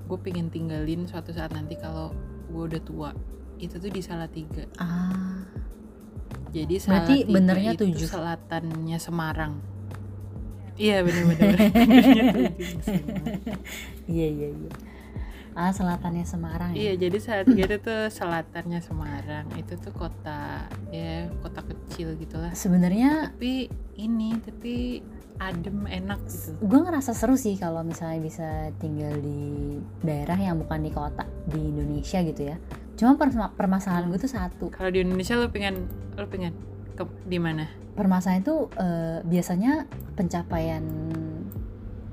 gue 0.08 0.18
pengen 0.18 0.50
tinggalin 0.50 1.06
suatu 1.06 1.30
saat 1.30 1.54
nanti 1.54 1.78
kalau 1.78 2.10
gue 2.52 2.62
udah 2.68 2.82
tua 2.82 3.10
itu 3.56 3.74
tuh 3.74 3.88
di 3.88 3.98
Salatiga 3.98 4.68
ah 4.76 5.40
jadi 6.52 6.76
Berarti 6.76 7.24
Salatiga 7.24 7.32
benernya 7.32 7.72
itu 7.72 7.84
tujuh. 7.88 8.06
selatannya 8.06 8.98
Semarang 8.98 9.54
iya 10.74 11.00
Semarang. 11.00 11.56
iya 14.08 14.26
iya 14.28 14.48
iya 14.50 14.70
ah 15.52 15.68
selatannya 15.68 16.24
Semarang 16.24 16.72
ya 16.72 16.80
Iya, 16.82 16.92
jadi 16.98 17.16
Salatiga 17.20 17.62
itu 17.66 17.76
tuh 17.78 18.02
selatannya 18.08 18.80
Semarang. 18.80 19.46
Itu 19.52 19.76
tuh 19.76 19.92
kota 19.92 20.64
ya, 20.88 21.28
kota 21.44 21.60
kecil 21.60 22.16
gitulah. 22.16 22.56
sebenarnya 22.56 23.36
Tapi 23.36 23.68
ini, 23.94 24.32
tapi 24.40 25.04
adem, 25.50 25.88
enak 25.88 26.20
gitu. 26.28 26.54
gue 26.62 26.80
ngerasa 26.86 27.12
seru 27.16 27.34
sih 27.34 27.58
kalau 27.58 27.82
misalnya 27.82 28.20
bisa 28.22 28.48
tinggal 28.78 29.12
di 29.18 29.78
daerah 30.04 30.38
yang 30.38 30.60
bukan 30.62 30.80
di 30.84 30.90
kota 30.94 31.24
di 31.50 31.58
Indonesia 31.58 32.22
gitu 32.22 32.42
ya 32.54 32.56
cuma 32.94 33.18
permasalahan 33.56 34.06
gue 34.12 34.20
tuh 34.20 34.30
satu 34.30 34.66
Kalau 34.70 34.90
di 34.92 35.02
Indonesia 35.02 35.34
lo 35.34 35.48
pengen 35.50 35.88
lo 36.14 36.28
pengen 36.28 36.52
ke 36.92 37.02
di 37.26 37.40
mana? 37.40 37.66
permasalahan 37.92 38.40
itu 38.40 38.56
eh, 38.78 39.18
biasanya 39.24 39.84
pencapaian 40.16 40.84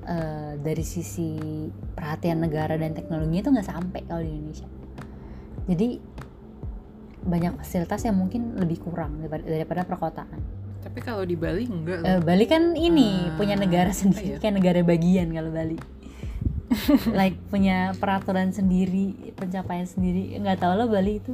eh, 0.07 0.53
dari 0.59 0.83
sisi 0.83 1.35
perhatian 1.95 2.43
negara 2.43 2.75
dan 2.75 2.91
teknologi 2.91 3.39
itu 3.39 3.49
nggak 3.51 3.67
sampai 3.67 4.01
kalau 4.07 4.23
di 4.23 4.31
Indonesia 4.31 4.67
jadi 5.69 6.01
banyak 7.19 7.59
fasilitas 7.59 8.07
yang 8.07 8.15
mungkin 8.15 8.55
lebih 8.55 8.79
kurang 8.79 9.19
daripada 9.27 9.83
perkotaan 9.83 10.58
Tapi 10.89 10.99
kalau 10.99 11.21
di 11.21 11.33
Bali 11.33 11.63
enggak. 11.63 12.01
Eh, 12.01 12.19
Bali 12.19 12.45
kan 12.45 12.73
ini 12.73 13.29
Ah, 13.29 13.37
punya 13.37 13.55
negara 13.55 13.89
apa 13.89 13.99
sendiri 13.99 14.27
ya? 14.27 14.37
kayak 14.37 14.55
negara 14.57 14.79
bagian 14.81 15.29
kalau 15.29 15.49
Bali 15.49 15.77
like 17.13 17.37
punya 17.47 17.93
peraturan 17.95 18.49
sendiri 18.49 19.33
pencapaian 19.33 19.85
sendiri 19.85 20.37
nggak 20.37 20.59
tahu 20.59 20.73
lo 20.75 20.85
Bali 20.85 21.17
itu 21.17 21.33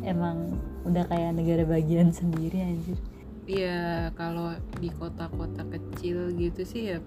emang 0.00 0.56
udah 0.82 1.04
kayak 1.04 1.32
negara 1.32 1.64
bagian 1.64 2.10
sendiri 2.10 2.60
anjir 2.60 2.98
Iya, 3.44 4.08
kalau 4.14 4.56
di 4.74 4.88
kota-kota 4.88 5.68
kecil 5.68 6.32
gitu 6.32 6.64
sih 6.64 6.88
ya 6.90 6.98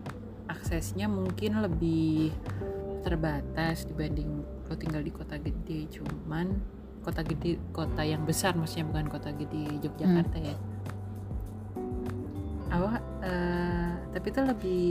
aksesnya 0.45 1.09
mungkin 1.09 1.57
lebih 1.57 2.29
terbatas 3.01 3.85
dibanding 3.85 4.45
lo 4.63 4.75
tinggal 4.75 5.01
di 5.01 5.09
kota 5.09 5.37
gede. 5.37 5.89
Cuman 5.89 6.61
kota 7.01 7.23
gede, 7.23 7.57
kota 7.71 8.03
yang 8.03 8.21
besar 8.21 8.53
maksudnya 8.53 8.85
bukan 8.85 9.07
kota 9.07 9.33
gede 9.33 9.81
Yogyakarta 9.81 10.37
ya. 10.37 10.53
Apa? 12.67 12.99
eh, 13.21 13.87
tapi 14.09 14.27
itu 14.27 14.41
lebih 14.41 14.87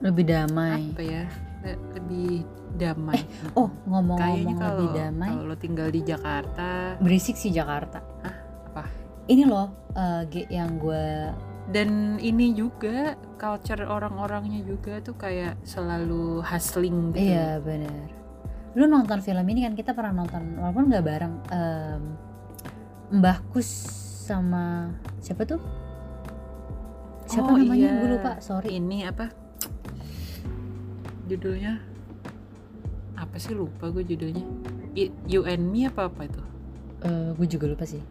lebih 0.00 0.24
damai 0.24 0.82
apa 0.88 1.02
ya? 1.02 1.24
le- 1.60 1.82
Lebih 1.92 2.32
damai. 2.74 3.18
oh 3.54 3.66
Kayaknya 3.66 3.88
ngomong-ngomong 3.88 4.54
kalau 4.56 4.70
lebih 4.70 4.88
damai 4.94 5.28
kalau 5.30 5.44
lo 5.44 5.56
tinggal 5.56 5.88
di 5.88 6.00
Jakarta 6.02 6.68
berisik 6.98 7.34
sih 7.34 7.50
Jakarta 7.50 7.98
apa? 8.22 8.84
ini 9.26 9.42
loh 9.42 9.72
eh, 9.92 10.22
Ge, 10.26 10.42
yang 10.48 10.76
gue 10.76 11.32
dan 11.66 11.88
ini 12.16 12.54
juga 12.54 13.18
culture 13.34 13.82
orang-orangnya 13.82 14.62
juga 14.62 15.02
tuh 15.02 15.16
kayak 15.16 15.58
selalu 15.62 16.38
hustling 16.40 17.10
gitu. 17.10 17.26
iya 17.26 17.58
bener 17.58 18.06
lu 18.72 18.86
nonton 18.86 19.18
film 19.18 19.42
ini 19.48 19.64
kan 19.64 19.74
kita 19.74 19.90
pernah 19.90 20.12
nonton 20.14 20.54
walaupun 20.54 20.86
nggak 20.86 21.02
bareng 21.02 21.34
em, 21.48 22.02
Mbah 23.08 23.38
Kus 23.48 23.66
sama 24.22 24.94
siapa 25.18 25.42
tuh 25.42 25.58
siapa 27.26 27.50
Oh, 27.50 27.58
namanya 27.58 27.90
iya. 27.90 28.00
gue 28.00 28.10
lupa 28.16 28.32
sorry 28.38 28.78
Ini 28.78 29.10
apa? 29.10 29.30
Judulnya 31.26 31.82
apa 33.16 33.36
sih 33.40 33.56
lupa 33.56 33.88
gue 33.88 34.04
judulnya. 34.04 34.44
You 35.26 35.44
and 35.44 35.72
Me 35.72 35.88
apa 35.88 36.08
apa 36.08 36.28
itu? 36.28 36.42
gue 37.36 37.46
juga 37.46 37.70
lupa 37.70 37.86
sih 37.86 38.02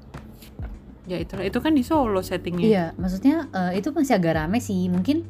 Ya 1.06 1.22
itu 1.22 1.38
itu 1.38 1.58
kan 1.62 1.78
di 1.78 1.86
Solo 1.86 2.18
settingnya. 2.26 2.66
Iya, 2.66 2.86
maksudnya 2.98 3.46
eh, 3.54 3.78
itu 3.78 3.94
masih 3.94 4.18
agak 4.18 4.42
rame 4.42 4.58
sih. 4.58 4.90
Mungkin 4.90 5.22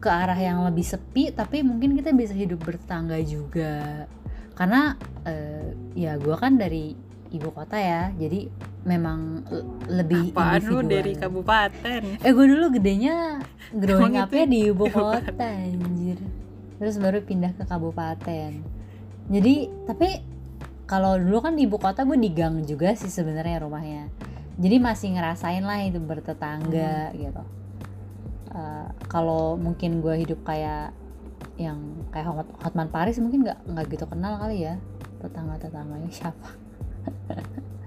ke 0.00 0.08
arah 0.08 0.40
yang 0.40 0.64
lebih 0.64 0.80
sepi, 0.82 1.28
tapi 1.36 1.60
mungkin 1.60 1.92
kita 1.92 2.16
bisa 2.16 2.32
hidup 2.32 2.64
bertetangga 2.64 3.20
juga. 3.20 4.08
Karena 4.56 4.96
eh, 5.28 5.76
ya 5.92 6.16
gue 6.16 6.32
kan 6.40 6.56
dari 6.56 6.96
ibu 7.28 7.48
kota 7.52 7.76
ya, 7.76 8.08
jadi 8.16 8.48
memang 8.82 9.18
le- 9.46 9.66
lebih 9.92 10.30
Apaan 10.30 10.62
lu 10.62 10.82
dari 10.82 11.14
kabupaten? 11.14 12.02
Eh 12.18 12.30
gue 12.30 12.46
dulu 12.48 12.72
gedenya 12.72 13.38
growing 13.82 14.18
up-nya 14.18 14.44
di 14.44 14.58
ibu 14.68 14.86
kota 14.86 15.32
anjir. 15.38 16.18
Terus 16.76 16.96
baru 16.96 17.22
pindah 17.22 17.54
ke 17.54 17.62
kabupaten. 17.62 18.50
Jadi 19.28 19.54
tapi 19.84 20.08
kalau 20.84 21.14
dulu 21.14 21.38
kan 21.40 21.54
di 21.54 21.62
ibu 21.62 21.78
kota 21.78 22.02
gue 22.02 22.16
di 22.16 22.28
gang 22.28 22.62
juga 22.62 22.92
sih 22.92 23.06
sebenarnya 23.06 23.62
rumahnya. 23.62 24.10
Jadi 24.54 24.76
masih 24.76 25.14
ngerasain 25.14 25.62
lah 25.62 25.80
itu 25.80 25.96
bertetangga 25.96 27.14
gitu. 27.14 27.42
Eh, 28.50 28.88
kalau 29.06 29.56
mungkin 29.56 29.98
gue 29.98 30.12
hidup 30.18 30.42
kayak 30.42 30.92
yang 31.54 31.78
kayak 32.10 32.26
Hot- 32.26 32.56
Hotman 32.60 32.88
Paris 32.88 33.16
mungkin 33.16 33.44
nggak 33.44 33.64
nggak 33.64 33.86
gitu 33.88 34.04
kenal 34.04 34.36
kali 34.36 34.64
ya 34.64 34.74
tetangga 35.20 35.60
tetangganya 35.60 36.08
siapa 36.08 36.48
Hmm. 37.02 37.42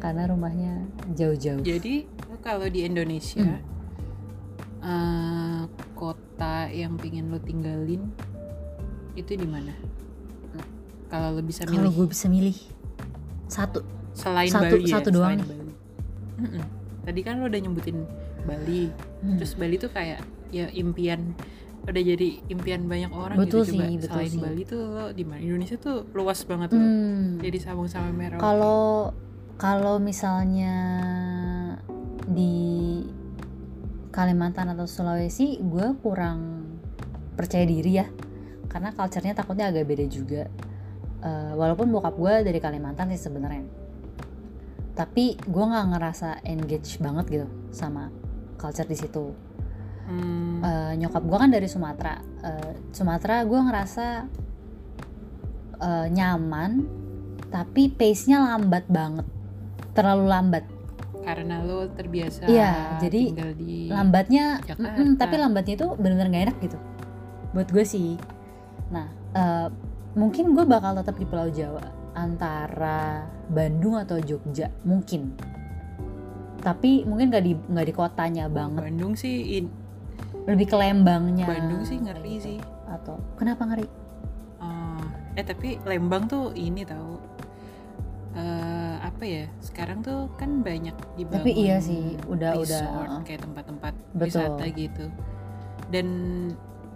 karena 0.00 0.26
rumahnya 0.26 0.72
jauh-jauh. 1.12 1.60
Jadi 1.60 2.08
kalau 2.40 2.66
di 2.66 2.82
Indonesia 2.82 3.44
Hmm. 3.44 3.60
eh, 4.80 5.62
kota 5.92 6.66
yang 6.66 6.96
pingin 6.96 7.28
lo 7.28 7.38
tinggalin 7.38 8.08
itu 9.12 9.32
di 9.32 9.44
mana? 9.44 9.76
Kalau 11.06 11.34
lo 11.34 11.42
bisa 11.42 11.62
Kalau 11.62 11.84
milih 11.84 11.92
gue 11.92 12.06
bisa 12.08 12.26
milih 12.26 12.56
satu 13.44 13.82
selain 14.12 14.46
satu- 14.46 14.72
Bali 14.72 14.84
ya, 14.84 14.94
satu 14.96 15.08
doang 15.10 15.34
selain. 15.34 15.42
Bali. 15.44 15.72
Mm-mm. 16.40 16.64
Tadi 17.02 17.20
kan 17.20 17.34
lo 17.36 17.46
udah 17.46 17.60
nyebutin 17.60 17.98
Bali, 18.40 18.88
Hmm. 19.20 19.36
terus 19.36 19.52
Bali 19.52 19.76
tuh 19.76 19.90
kayak 19.90 20.22
ya 20.48 20.70
impian 20.72 21.34
udah 21.82 22.02
jadi 22.06 22.28
impian 22.46 22.86
banyak 22.86 23.10
orang 23.10 23.36
Betul 23.36 23.64
gitu. 23.64 23.74
Coba 23.74 23.82
sih, 23.82 23.96
betul 23.98 24.08
selain 24.08 24.30
sih. 24.30 24.40
Bali 24.40 24.62
tuh 24.64 24.80
lo 24.86 25.06
di 25.10 25.24
mana? 25.24 25.40
Indonesia 25.40 25.76
tuh 25.76 26.08
luas 26.10 26.40
banget 26.42 26.68
loh. 26.70 26.80
Hmm. 26.80 27.26
Jadi 27.38 27.58
sabung 27.58 27.84
sama 27.84 28.08
Merauke. 28.10 28.38
kalau 28.38 29.10
kalau 29.60 30.00
misalnya 30.00 30.72
di 32.24 32.96
Kalimantan 34.08 34.72
atau 34.72 34.88
Sulawesi 34.88 35.60
gue 35.60 35.92
kurang 36.00 36.64
percaya 37.36 37.68
diri 37.68 38.00
ya. 38.00 38.08
Karena 38.72 38.96
culture-nya 38.96 39.36
takutnya 39.36 39.68
agak 39.68 39.84
beda 39.84 40.08
juga. 40.08 40.48
Eh, 41.20 41.52
walaupun 41.52 41.92
bokap 41.92 42.16
gue 42.16 42.34
dari 42.40 42.56
Kalimantan 42.56 43.12
sih 43.12 43.20
sebenarnya. 43.20 43.68
Tapi 44.96 45.36
gue 45.36 45.64
nggak 45.68 45.86
ngerasa 45.92 46.40
engage 46.48 46.96
banget 46.96 47.24
gitu 47.28 47.48
sama 47.70 48.08
culture 48.56 48.88
di 48.88 48.96
situ. 48.96 49.36
Hmm, 50.08 50.64
Eh, 50.64 50.92
nyokap 51.04 51.22
gue 51.22 51.38
kan 51.38 51.50
dari 51.52 51.68
Sumatera. 51.68 52.16
Eh, 52.42 52.72
Sumatera 52.96 53.44
gue 53.44 53.60
ngerasa 53.60 54.06
eh, 55.80 56.06
nyaman 56.08 56.70
tapi 57.52 57.92
pace-nya 57.92 58.40
lambat 58.46 58.88
banget 58.88 59.26
terlalu 59.92 60.26
lambat 60.26 60.64
karena 61.20 61.60
lo 61.60 61.84
terbiasa 61.86 62.48
Iya, 62.48 62.96
jadi 62.98 63.20
tinggal 63.28 63.52
di 63.52 63.86
lambatnya 63.86 64.44
Jakarta. 64.62 64.96
mm-mm, 64.96 65.08
tapi 65.14 65.34
lambatnya 65.36 65.74
itu 65.76 65.86
benar-benar 65.94 66.28
gak 66.28 66.44
enak 66.46 66.56
gitu 66.60 66.78
buat 67.50 67.68
gue 67.68 67.84
sih 67.84 68.16
nah 68.88 69.06
eh, 69.32 69.68
mungkin 70.12 70.52
gue 70.52 70.64
bakal 70.64 70.96
tetap 70.96 71.14
di 71.14 71.24
Pulau 71.24 71.48
Jawa 71.48 71.84
antara 72.12 73.22
Bandung 73.46 73.94
atau 73.94 74.18
Jogja 74.18 74.72
mungkin 74.82 75.36
tapi 76.60 77.04
mungkin 77.04 77.28
gak 77.28 77.42
di 77.42 77.52
nggak 77.54 77.86
di 77.86 77.94
kotanya 77.94 78.44
banget 78.46 78.84
Bandung 78.84 79.12
sih 79.14 79.58
in- 79.58 79.72
lebih 80.44 80.66
ke 80.66 80.76
Lembangnya 80.76 81.46
Bandung 81.46 81.82
sih 81.82 81.96
ngeri 81.96 82.34
gitu. 82.34 82.44
sih. 82.46 82.58
atau 82.86 83.16
kenapa 83.34 83.64
ngeri 83.66 83.86
Oh, 84.58 85.00
eh 85.32 85.40
tapi 85.40 85.80
Lembang 85.82 86.26
tuh 86.26 86.52
ini 86.52 86.82
tahu 86.82 87.16
eh 87.16 87.39
apa 89.20 89.28
ya 89.28 89.44
sekarang 89.60 90.00
tuh 90.00 90.32
kan 90.40 90.64
banyak 90.64 90.96
dibangun 91.12 91.44
Tapi 91.44 91.52
iya 91.52 91.76
sih, 91.76 92.16
udah- 92.24 92.56
udah, 92.56 92.80
resort, 92.80 93.08
uh-uh. 93.12 93.20
kayak 93.28 93.40
tempat-tempat 93.44 93.92
wisata 94.16 94.64
gitu. 94.72 95.12
Dan 95.92 96.08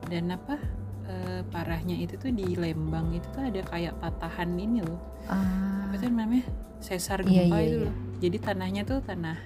dan 0.09 0.33
apa 0.33 0.57
eh, 1.05 1.45
parahnya 1.53 2.01
itu 2.01 2.17
tuh 2.17 2.33
di 2.33 2.57
Lembang 2.57 3.13
itu 3.13 3.29
tuh 3.29 3.45
ada 3.45 3.61
kayak 3.69 4.01
patahan 4.01 4.57
ini 4.57 4.81
loh. 4.81 4.97
Ah. 5.29 5.85
Apa 5.85 6.01
tuh 6.01 6.09
namanya? 6.09 6.49
Sesar 6.81 7.21
Iya, 7.29 7.45
gempa 7.45 7.61
iya, 7.61 7.69
itu 7.69 7.77
iya. 7.77 7.85
loh. 7.85 7.95
Jadi 8.25 8.37
tanahnya 8.41 8.83
tuh 8.89 8.99
tanah 9.05 9.37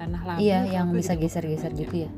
tanah 0.00 0.20
lava 0.24 0.40
iya 0.40 0.64
yang 0.64 0.94
bisa 0.96 1.12
gitu, 1.12 1.28
geser-geser 1.28 1.74
gitu 1.76 2.06
ya 2.06 2.10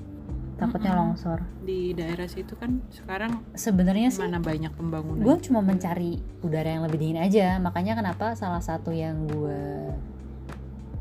takutnya 0.61 0.93
Mm-mm. 0.93 1.17
longsor. 1.17 1.41
Di 1.65 1.97
daerah 1.97 2.29
situ 2.29 2.53
kan 2.61 2.85
sekarang 2.93 3.41
sebenarnya 3.57 4.13
sih 4.13 4.21
mana 4.21 4.39
banyak 4.39 4.73
pembangunan? 4.77 5.25
gue 5.25 5.37
cuma 5.49 5.65
mencari 5.65 6.21
udara 6.45 6.69
yang 6.77 6.85
lebih 6.85 6.99
dingin 7.01 7.21
aja. 7.25 7.57
Makanya 7.57 7.97
kenapa 7.97 8.37
salah 8.37 8.61
satu 8.61 8.93
yang 8.93 9.25
gue 9.25 9.91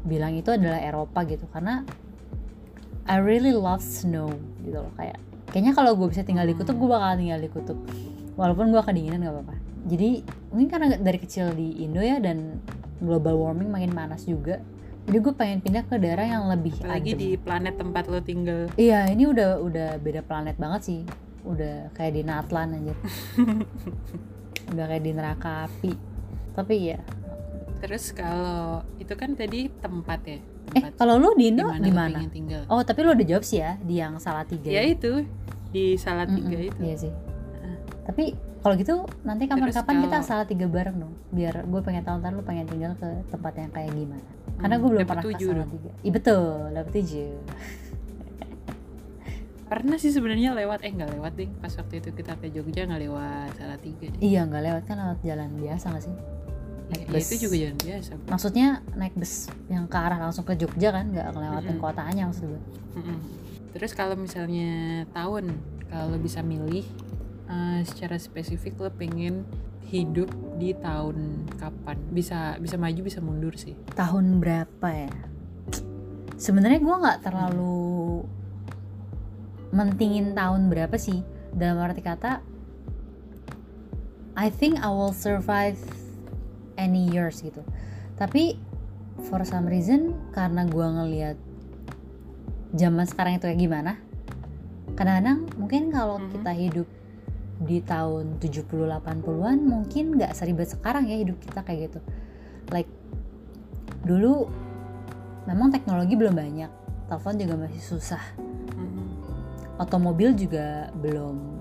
bilang 0.08 0.34
itu 0.40 0.50
adalah 0.56 0.80
Eropa 0.80 1.28
gitu. 1.28 1.44
Karena 1.52 1.84
I 3.06 3.20
really 3.20 3.52
love 3.52 3.84
snow 3.84 4.32
gitu 4.64 4.80
loh. 4.80 4.94
Kayak 4.96 5.20
kayaknya 5.52 5.74
kalau 5.76 6.00
gue 6.00 6.08
bisa 6.08 6.24
tinggal 6.24 6.48
di 6.48 6.56
kutub 6.56 6.80
gue 6.80 6.90
bakal 6.90 7.20
tinggal 7.20 7.40
di 7.44 7.50
kutub. 7.52 7.78
Walaupun 8.40 8.72
gue 8.72 8.80
kedinginan 8.80 9.28
nggak 9.28 9.36
apa-apa. 9.36 9.56
Jadi 9.90 10.10
mungkin 10.56 10.70
karena 10.72 10.88
dari 10.96 11.20
kecil 11.20 11.52
di 11.52 11.84
Indo 11.84 12.00
ya 12.00 12.24
dan 12.24 12.64
global 13.04 13.36
warming 13.36 13.72
makin 13.72 13.92
panas 13.96 14.24
juga 14.28 14.60
jadi 15.10 15.26
gue 15.26 15.34
pengen 15.34 15.60
pindah 15.66 15.84
ke 15.90 15.98
daerah 15.98 16.22
yang 16.22 16.46
lebih 16.54 16.78
adem. 16.86 17.18
di 17.18 17.30
planet 17.34 17.82
tempat 17.82 18.06
lo 18.06 18.22
tinggal. 18.22 18.70
iya 18.78 19.10
ini 19.10 19.26
udah 19.26 19.58
udah 19.58 19.90
beda 19.98 20.22
planet 20.22 20.54
banget 20.62 20.82
sih. 20.86 21.02
Udah 21.42 21.90
kayak 21.98 22.14
di 22.14 22.22
Natlan 22.22 22.78
anjir. 22.78 22.94
Udah 24.70 24.86
kayak 24.86 25.02
di 25.02 25.12
neraka 25.18 25.66
api. 25.66 25.98
Tapi 26.54 26.76
ya 26.94 27.02
Terus 27.82 28.14
kalau 28.14 28.86
itu 29.02 29.18
kan 29.18 29.34
tadi 29.34 29.66
tempat 29.82 30.20
ya, 30.30 30.38
eh 30.38 30.44
tempat 30.78 30.94
kalau 31.00 31.18
lu 31.18 31.34
di 31.34 31.50
Indo 31.50 31.66
di 31.80 31.90
lo 31.90 31.96
mana 31.96 32.22
oh 32.70 32.84
tapi 32.86 33.02
lu 33.02 33.16
udah 33.16 33.26
jawab 33.26 33.42
sih 33.42 33.64
ya 33.66 33.80
di 33.82 33.98
yang 33.98 34.22
salah 34.22 34.46
tiga 34.46 34.70
Ya 34.70 34.84
itu. 34.86 35.26
Di 35.74 35.98
salah 35.98 36.30
tiga 36.30 36.54
Mm-mm, 36.60 36.70
itu. 36.70 36.80
iya 36.86 36.96
sih 37.00 37.14
tapi 38.10 38.34
kalau 38.60 38.74
gitu 38.74 38.96
nanti 39.22 39.46
kapan-kapan 39.46 39.96
kita 40.02 40.10
kalau- 40.12 40.26
salah 40.26 40.44
tiga 40.44 40.66
bareng 40.66 40.98
dong 40.98 41.14
biar 41.30 41.62
gue 41.62 41.80
pengen 41.80 42.02
tahu 42.02 42.16
ntar 42.18 42.34
lu 42.34 42.42
pengen 42.42 42.66
tinggal 42.66 42.94
ke 42.96 43.06
tempat 43.30 43.54
yang 43.56 43.70
kayak 43.70 43.94
gimana 43.94 44.26
karena 44.58 44.76
Hmm, 44.76 44.82
gue 44.82 44.90
belum 44.92 45.06
pernah 45.06 45.24
ke 45.24 45.30
salah 45.40 45.70
tiga 45.70 45.90
iya 45.96 46.12
betul 46.12 46.44
dapet 46.72 46.92
tujuh 46.96 47.32
Pernah 49.70 49.96
sih 49.96 50.10
sebenarnya 50.10 50.58
lewat 50.58 50.82
eh 50.82 50.90
nggak 50.90 51.12
lewat 51.14 51.32
deh 51.36 51.50
pas 51.56 51.70
waktu 51.70 52.02
itu 52.02 52.10
kita 52.12 52.34
ke 52.36 52.50
Jogja 52.50 52.84
nggak 52.84 53.02
lewat 53.06 53.50
salah 53.54 53.78
tiga 53.78 54.10
deh. 54.10 54.18
iya 54.20 54.42
nggak 54.42 54.64
lewat 54.64 54.84
kan 54.84 54.98
lewat 54.98 55.20
jalan 55.22 55.50
biasa 55.56 55.86
nggak 55.88 56.04
sih 56.04 56.16
naik 56.90 57.00
Ya, 57.00 57.14
bus. 57.14 57.22
itu 57.24 57.36
juga 57.40 57.56
jalan 57.60 57.78
biasa. 57.80 58.12
maksudnya 58.26 58.68
naik 58.98 59.14
bus 59.14 59.34
yang 59.70 59.86
ke 59.86 59.94
arah 59.96 60.18
langsung 60.20 60.42
ke 60.42 60.58
Jogja 60.58 60.90
kan 60.90 61.06
nggak 61.08 61.22
ngelewatin 61.30 61.70
Mm-mm. 61.72 61.86
kotanya 61.86 62.24
maksud 62.26 62.46
gue 62.48 62.62
Mm-mm. 62.98 63.18
Terus 63.70 63.94
kalau 63.94 64.18
misalnya 64.18 64.70
tahun, 65.14 65.54
kalau 65.86 66.18
bisa 66.18 66.42
milih 66.42 66.82
eh, 67.50 67.82
secara 67.84 68.16
spesifik 68.16 68.78
lo 68.78 68.90
pengen 68.90 69.44
hidup 69.84 70.30
di 70.56 70.72
tahun 70.72 71.50
kapan? 71.58 71.98
Bisa 72.14 72.56
bisa 72.58 72.78
maju 72.78 73.02
bisa 73.02 73.20
mundur 73.20 73.58
sih. 73.58 73.74
tahun 73.94 74.38
berapa 74.40 74.88
ya 74.88 75.12
sebenarnya 76.40 76.80
gue 76.80 76.96
nggak 76.96 77.20
terlalu 77.20 78.24
mentingin 79.70 80.32
tahun 80.32 80.72
berapa 80.72 80.96
sih 80.96 81.20
dalam 81.52 81.84
arti 81.84 82.00
kata 82.00 82.40
I 84.40 84.48
think 84.48 84.80
I 84.80 84.88
will 84.88 85.12
survive 85.12 85.78
any 86.80 87.12
years 87.12 87.44
gitu 87.44 87.60
tapi 88.16 88.56
for 89.28 89.44
some 89.44 89.68
reason 89.68 90.16
karena 90.32 90.64
gue 90.64 90.80
ngelihat 90.88 91.38
zaman 92.72 93.04
sekarang 93.04 93.36
itu 93.36 93.46
kayak 93.52 93.60
gimana 93.60 93.94
kadang-kadang 94.96 95.44
mungkin 95.60 95.92
kalau 95.92 96.18
Mhm. 96.18 96.30
kita 96.34 96.52
hidup 96.56 96.88
di 97.60 97.84
tahun 97.84 98.40
70-80an 98.40 99.58
mungkin 99.68 100.16
nggak 100.16 100.32
seribet 100.32 100.72
sekarang 100.72 101.12
ya 101.12 101.20
hidup 101.20 101.36
kita 101.44 101.60
kayak 101.64 101.92
gitu. 101.92 102.00
Like 102.72 102.88
dulu 104.08 104.48
memang 105.44 105.76
teknologi 105.76 106.16
belum 106.16 106.40
banyak 106.40 106.72
telepon 107.12 107.36
juga 107.36 107.56
masih 107.60 107.82
susah. 107.84 108.24
Mm-mm. 108.40 109.08
otomobil 109.80 110.36
juga 110.36 110.88
belum 110.96 111.60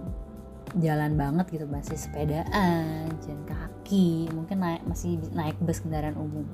jalan 0.79 1.17
banget 1.17 1.47
gitu 1.59 1.67
masih 1.67 1.97
sepedaan 1.97 3.09
jalan 3.25 3.43
kaki 3.49 4.29
mungkin 4.37 4.61
naik 4.61 4.83
masih 4.85 5.19
naik 5.35 5.57
bus 5.59 5.81
kendaraan 5.83 6.15
umum. 6.15 6.45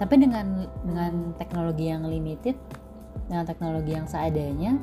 Tapi 0.00 0.18
dengan 0.18 0.66
dengan 0.82 1.36
teknologi 1.38 1.92
yang 1.92 2.02
limited 2.08 2.56
dengan 3.28 3.44
teknologi 3.46 3.92
yang 3.94 4.08
seadanya 4.08 4.80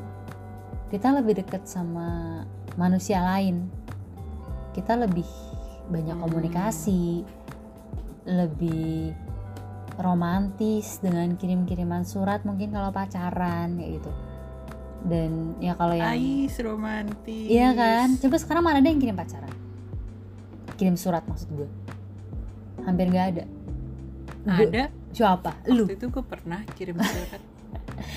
kita 0.89 1.11
lebih 1.13 1.43
dekat 1.43 1.65
sama 1.65 2.41
manusia 2.75 3.21
lain 3.21 3.69
kita 4.71 4.93
lebih 4.95 5.25
banyak 5.87 6.13
Hmm. 6.13 6.23
komunikasi 6.23 7.25
lebih 8.23 9.15
romantis 9.95 10.99
dengan 10.99 11.33
kirim-kiriman 11.33 12.03
surat 12.03 12.41
mungkin 12.41 12.69
kalau 12.69 12.89
pacaran 12.89 13.73
kayak 13.73 13.99
gitu 13.99 14.11
dan 15.01 15.31
ya 15.57 15.73
kalau 15.73 15.95
yang 15.95 16.11
Ais 16.11 16.59
romantis. 16.59 17.47
Iya 17.47 17.71
kan? 17.71 18.19
Coba 18.19 18.35
sekarang 18.35 18.61
mana 18.61 18.77
ada 18.77 18.89
yang 18.89 18.99
kirim 18.99 19.15
pacaran? 19.15 19.47
Kirim 20.75 20.93
surat 20.93 21.23
maksud 21.23 21.47
gue. 21.49 21.69
Hampir 22.83 23.07
gak 23.07 23.25
ada. 23.29 23.45
Gue- 24.45 24.67
Ada. 24.67 24.83
Siapa? 25.09 25.51
Lu. 25.67 25.87
Waktu 25.87 25.95
itu 25.95 26.07
gue 26.09 26.19
pernah 26.21 26.59
kirim 26.73 26.99
surat. 27.05 27.41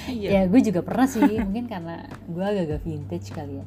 iya. 0.06 0.28
Ya 0.28 0.42
gue 0.44 0.58
juga 0.60 0.82
pernah 0.82 1.06
sih. 1.06 1.22
Mungkin 1.22 1.66
karena 1.66 2.02
gue 2.20 2.44
agak-agak 2.44 2.82
vintage 2.82 3.30
kali 3.30 3.62
ya. 3.62 3.66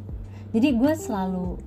Jadi 0.55 0.67
gue 0.71 0.93
selalu 0.95 1.59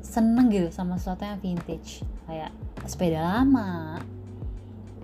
seneng 0.00 0.48
gitu 0.48 0.72
sama 0.72 0.96
sesuatu 0.96 1.22
yang 1.22 1.36
vintage. 1.36 2.00
Kayak 2.24 2.50
sepeda 2.88 3.20
lama, 3.20 4.00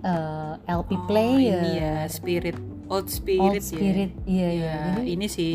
eh, 0.01 0.55
LP 0.65 0.91
Oh, 0.97 1.05
player, 1.05 1.61
Ini 1.61 1.73
ya 1.77 1.97
spirit 2.09 2.57
old 2.89 3.09
spirit, 3.13 3.45
old 3.45 3.57
ya. 3.57 3.61
spirit. 3.61 4.11
Iya, 4.25 4.49
iya. 4.49 4.65
Ya, 4.65 4.81
Jadi, 4.97 5.03
ini 5.13 5.27
sih 5.29 5.53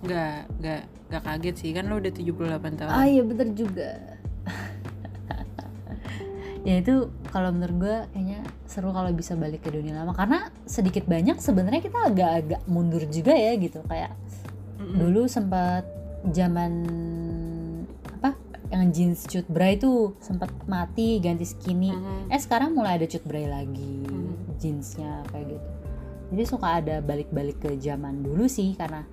nggak 0.00 0.36
nggak 0.60 0.82
nggak 1.06 1.22
kaget 1.22 1.56
sih 1.56 1.70
kan 1.72 1.84
lo 1.86 2.00
udah 2.00 2.12
78 2.12 2.80
tahun. 2.80 2.90
Ah 2.90 3.04
iya 3.04 3.20
bener 3.20 3.48
juga. 3.52 3.90
ya 6.66 6.82
itu 6.82 7.14
kalau 7.30 7.54
menurut 7.54 7.76
gue 7.78 7.96
kayaknya 8.10 8.40
seru 8.66 8.90
kalau 8.90 9.14
bisa 9.14 9.38
balik 9.38 9.62
ke 9.62 9.70
dunia 9.70 10.02
lama 10.02 10.10
karena 10.10 10.50
sedikit 10.66 11.06
banyak 11.06 11.38
sebenarnya 11.38 11.78
kita 11.78 12.10
agak-agak 12.10 12.58
mundur 12.66 13.06
juga 13.06 13.38
ya 13.38 13.54
gitu 13.54 13.86
kayak 13.86 14.10
Mm-mm. 14.82 14.98
dulu 14.98 15.30
sempat 15.30 15.86
zaman 16.30 16.72
apa 18.12 18.34
yang 18.70 18.90
jeans 18.90 19.24
cut 19.24 19.46
bray 19.46 19.76
itu 19.76 20.14
sempat 20.18 20.50
mati 20.66 21.18
ganti 21.18 21.44
skinny 21.44 21.90
Mhm. 21.90 22.32
eh 22.32 22.40
sekarang 22.40 22.74
mulai 22.74 22.98
ada 22.98 23.06
cut 23.06 23.22
bray 23.22 23.46
lagi 23.46 24.02
Mhm. 24.02 24.58
jeansnya 24.58 25.22
kayak 25.30 25.54
gitu 25.54 25.68
jadi 26.34 26.42
suka 26.42 26.82
ada 26.82 26.98
balik-balik 26.98 27.58
ke 27.58 27.78
zaman 27.78 28.22
dulu 28.22 28.46
sih 28.46 28.74
karena 28.74 29.06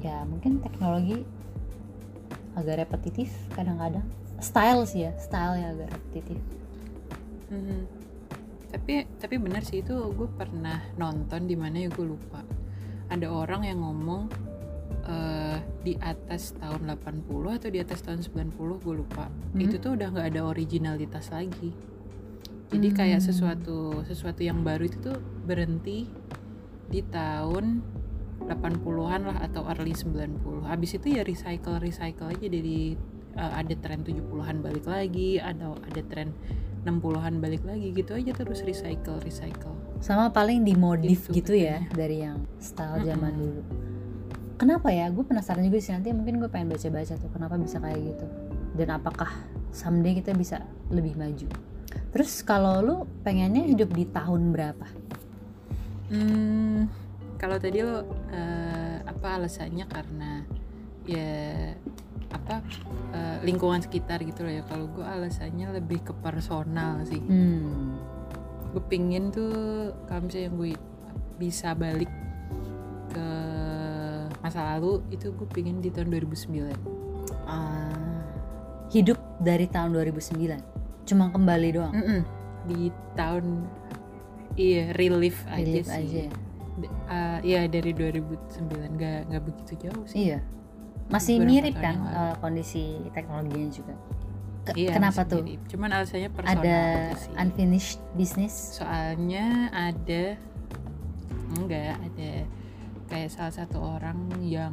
ya 0.00 0.24
mungkin 0.24 0.60
teknologi 0.60 1.24
agak 2.52 2.84
repetitif 2.84 3.32
kadang-kadang 3.50 4.04
style 4.38 4.84
sih 4.84 5.08
ya 5.08 5.12
style 5.16 5.56
yang 5.56 5.76
agak 5.76 5.88
repetitif 5.92 6.40
Mhm. 7.48 7.84
Tapi 8.72 9.04
tapi 9.20 9.36
benar 9.36 9.60
sih 9.60 9.84
itu 9.84 9.92
gue 9.92 10.24
pernah 10.32 10.80
nonton 10.96 11.44
di 11.44 11.52
mana 11.52 11.84
ya 11.84 11.92
gue 11.92 12.06
lupa. 12.08 12.40
Ada 13.12 13.28
orang 13.28 13.68
yang 13.68 13.84
ngomong 13.84 14.32
eh, 15.02 15.58
di 15.80 15.94
atas 15.96 16.54
tahun 16.56 16.86
80 16.94 17.26
atau 17.52 17.68
di 17.68 17.78
atas 17.78 18.00
tahun 18.00 18.20
90 18.20 18.54
gue 18.78 18.94
lupa. 18.96 19.26
Hmm. 19.26 19.58
Itu 19.58 19.78
tuh 19.78 19.94
udah 19.94 20.08
nggak 20.10 20.28
ada 20.32 20.42
originalitas 20.44 21.30
lagi. 21.30 21.70
Jadi 22.68 22.88
kayak 22.90 23.20
Hmm. 23.20 23.28
sesuatu 23.28 23.78
sesuatu 24.02 24.40
yang 24.40 24.62
baru 24.62 24.86
itu 24.86 24.98
tuh 24.98 25.16
berhenti 25.44 26.08
di 26.88 27.00
tahun 27.02 27.80
80-an 28.42 29.22
lah 29.22 29.38
atau 29.40 29.62
early 29.66 29.92
90. 29.92 30.64
Habis 30.64 30.96
itu 30.96 31.14
ya 31.14 31.22
recycle 31.22 31.78
recycle 31.78 32.28
aja 32.28 32.46
dari 32.46 32.96
eh, 33.32 33.52
ada 33.54 33.74
tren 33.76 34.02
70-an 34.02 34.60
balik 34.60 34.84
lagi, 34.84 35.36
ada 35.36 35.72
ada 35.78 36.02
tren 36.04 36.32
60-an 36.82 37.38
balik 37.38 37.62
lagi 37.62 37.94
gitu 37.94 38.12
aja 38.12 38.34
terus 38.34 38.60
recycle 38.62 39.16
recycle. 39.20 39.70
sama 40.02 40.28
paling 40.28 40.66
dimodif 40.66 41.30
Gitu 41.30 41.38
gitu 41.38 41.52
ya 41.54 41.86
dari 41.94 42.26
yang 42.26 42.42
style 42.58 43.06
zaman 43.06 43.30
Mm-mm. 43.30 43.38
dulu 43.38 43.62
kenapa 44.62 44.94
ya? 44.94 45.10
Gue 45.10 45.26
penasaran 45.26 45.66
juga 45.66 45.82
sih 45.82 45.90
nanti 45.90 46.14
mungkin 46.14 46.38
gue 46.38 46.46
pengen 46.46 46.70
baca-baca 46.70 47.18
tuh 47.18 47.30
kenapa 47.34 47.58
bisa 47.58 47.82
kayak 47.82 48.14
gitu. 48.14 48.26
Dan 48.78 48.94
apakah 48.94 49.26
someday 49.74 50.14
kita 50.14 50.30
bisa 50.38 50.62
lebih 50.94 51.18
maju. 51.18 51.50
Terus 52.14 52.46
kalau 52.46 52.78
lu 52.78 52.96
pengennya 53.26 53.66
hidup 53.66 53.90
di 53.90 54.06
tahun 54.06 54.54
berapa? 54.54 54.86
Hmm, 56.14 56.86
kalau 57.42 57.58
tadi 57.58 57.82
lo 57.82 58.06
eh, 58.30 59.02
apa 59.02 59.42
alasannya? 59.42 59.84
Karena 59.90 60.46
ya 61.10 61.74
apa 62.30 62.62
eh, 63.10 63.36
lingkungan 63.42 63.82
sekitar 63.82 64.22
gitu 64.22 64.46
loh 64.46 64.54
ya. 64.54 64.62
Kalau 64.70 64.86
gue 64.94 65.02
alasannya 65.02 65.74
lebih 65.74 66.06
ke 66.06 66.14
personal 66.22 67.02
sih. 67.02 67.18
hmm. 67.18 67.98
Gue 68.72 68.82
pingin 68.86 69.34
tuh 69.34 69.90
kalau 70.06 70.30
misalnya 70.30 70.54
gue 70.54 70.70
bisa 71.36 71.74
balik 71.74 72.21
masa 74.52 74.76
lalu 74.76 75.00
itu 75.08 75.32
gue 75.32 75.48
pingin 75.48 75.80
di 75.80 75.88
tahun 75.88 76.12
2009. 76.12 76.76
Ah, 77.42 78.20
hidup 78.88 79.16
dari 79.38 79.64
tahun 79.64 79.96
2009 79.96 80.60
cuma 81.02 81.26
kembali 81.26 81.68
doang 81.72 81.90
Mm-mm. 81.90 82.20
Di 82.62 82.80
tahun 83.14 83.64
iya 84.54 84.92
relief, 84.92 85.42
Relief 85.48 85.88
aja 85.88 85.96
sih. 85.98 86.04
aja 86.04 86.20
ya? 86.22 86.32
Eh, 87.08 87.38
Iya 87.42 87.60
dari 87.66 87.90
2009 87.90 88.28
nggak 88.92 89.18
nggak 89.26 89.42
begitu 89.42 89.72
jauh 89.82 90.04
sih. 90.04 90.28
iya 90.28 90.38
masih 91.08 91.40
mirip 91.40 91.72
kan 91.74 91.96
eh, 91.98 92.34
kondisi 92.38 92.84
teknologinya 93.10 93.68
juga 93.68 93.94
Ke- 94.62 94.76
Iya, 94.78 94.92
kenapa 94.92 95.24
tuh 95.24 95.40
mirip. 95.40 95.60
Cuman 95.66 95.88
alasannya 95.90 96.30
personal 96.30 96.60
ada 96.60 96.78
sih. 97.16 97.32
unfinished 97.34 97.98
business 98.12 98.76
Soalnya 98.76 99.72
ada 99.72 100.36
enggak 101.52 101.96
ada 101.98 102.30
kayak 103.12 103.28
salah 103.28 103.52
satu 103.52 103.76
orang 103.78 104.16
yang 104.40 104.72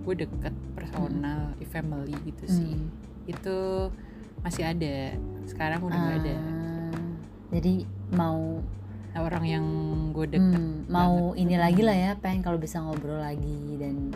gue 0.00 0.14
deket 0.16 0.54
personal 0.72 1.50
family 1.66 2.14
gitu 2.22 2.44
sih 2.46 2.72
Hmm. 2.72 2.88
itu 3.26 3.56
masih 4.40 4.64
ada 4.64 5.16
sekarang 5.44 5.82
udah 5.82 5.98
nggak 5.98 6.18
ada 6.20 6.36
Ah, 6.36 6.94
jadi 7.50 7.82
mau 8.10 8.62
Nah, 9.10 9.22
orang 9.22 9.44
yang 9.44 9.66
gue 10.10 10.26
deket 10.28 10.58
hmm, 10.58 10.86
mau 10.88 11.30
banget. 11.30 11.40
ini 11.40 11.54
lagi 11.56 11.82
lah 11.82 11.94
ya 11.94 12.10
pengen 12.14 12.42
kalau 12.42 12.58
bisa 12.58 12.78
ngobrol 12.78 13.16
lagi 13.16 13.58
dan 13.76 14.10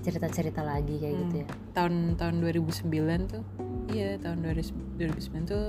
cerita-cerita 0.00 0.60
lagi 0.60 0.96
kayak 0.96 1.14
Hmm. 1.14 1.22
gitu 1.24 1.34
ya 1.36 1.46
tahun 1.72 1.94
tahun 2.16 2.34
2009 2.40 2.90
tuh 3.26 3.42
iya 3.88 4.14
tahun 4.16 4.42
2009 4.42 5.14
tuh 5.44 5.66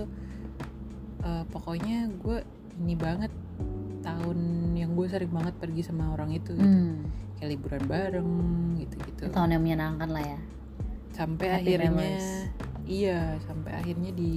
eh, 1.21 1.43
pokoknya 1.47 2.10
gue 2.17 2.41
ini 2.80 2.95
banget 2.95 3.30
tahun 4.01 4.37
yang 4.75 4.97
gue 4.97 5.07
sering 5.07 5.31
banget 5.31 5.55
pergi 5.61 5.81
sama 5.85 6.11
orang 6.13 6.33
itu 6.33 6.51
gitu. 6.53 6.65
hmm. 6.65 6.95
kayak 7.37 7.49
liburan 7.57 7.83
bareng 7.85 8.31
gitu 8.81 8.95
gitu 9.07 9.23
tahun 9.29 9.57
yang 9.57 9.63
menyenangkan 9.63 10.09
lah 10.09 10.23
ya 10.25 10.39
sampai 11.15 11.47
Happy 11.47 11.61
akhirnya 11.77 11.91
memories. 11.91 12.29
iya 12.89 13.19
sampai 13.45 13.71
akhirnya 13.77 14.11
di 14.11 14.33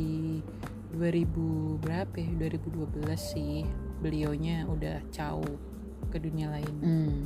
2000 0.95 1.83
berapa 1.83 2.15
ya 2.15 2.31
2012 2.39 3.19
sih 3.19 3.67
beliaunya 3.99 4.69
udah 4.69 5.03
jauh 5.11 5.57
ke 6.13 6.23
dunia 6.23 6.53
lain 6.53 6.75
hmm. 6.79 7.25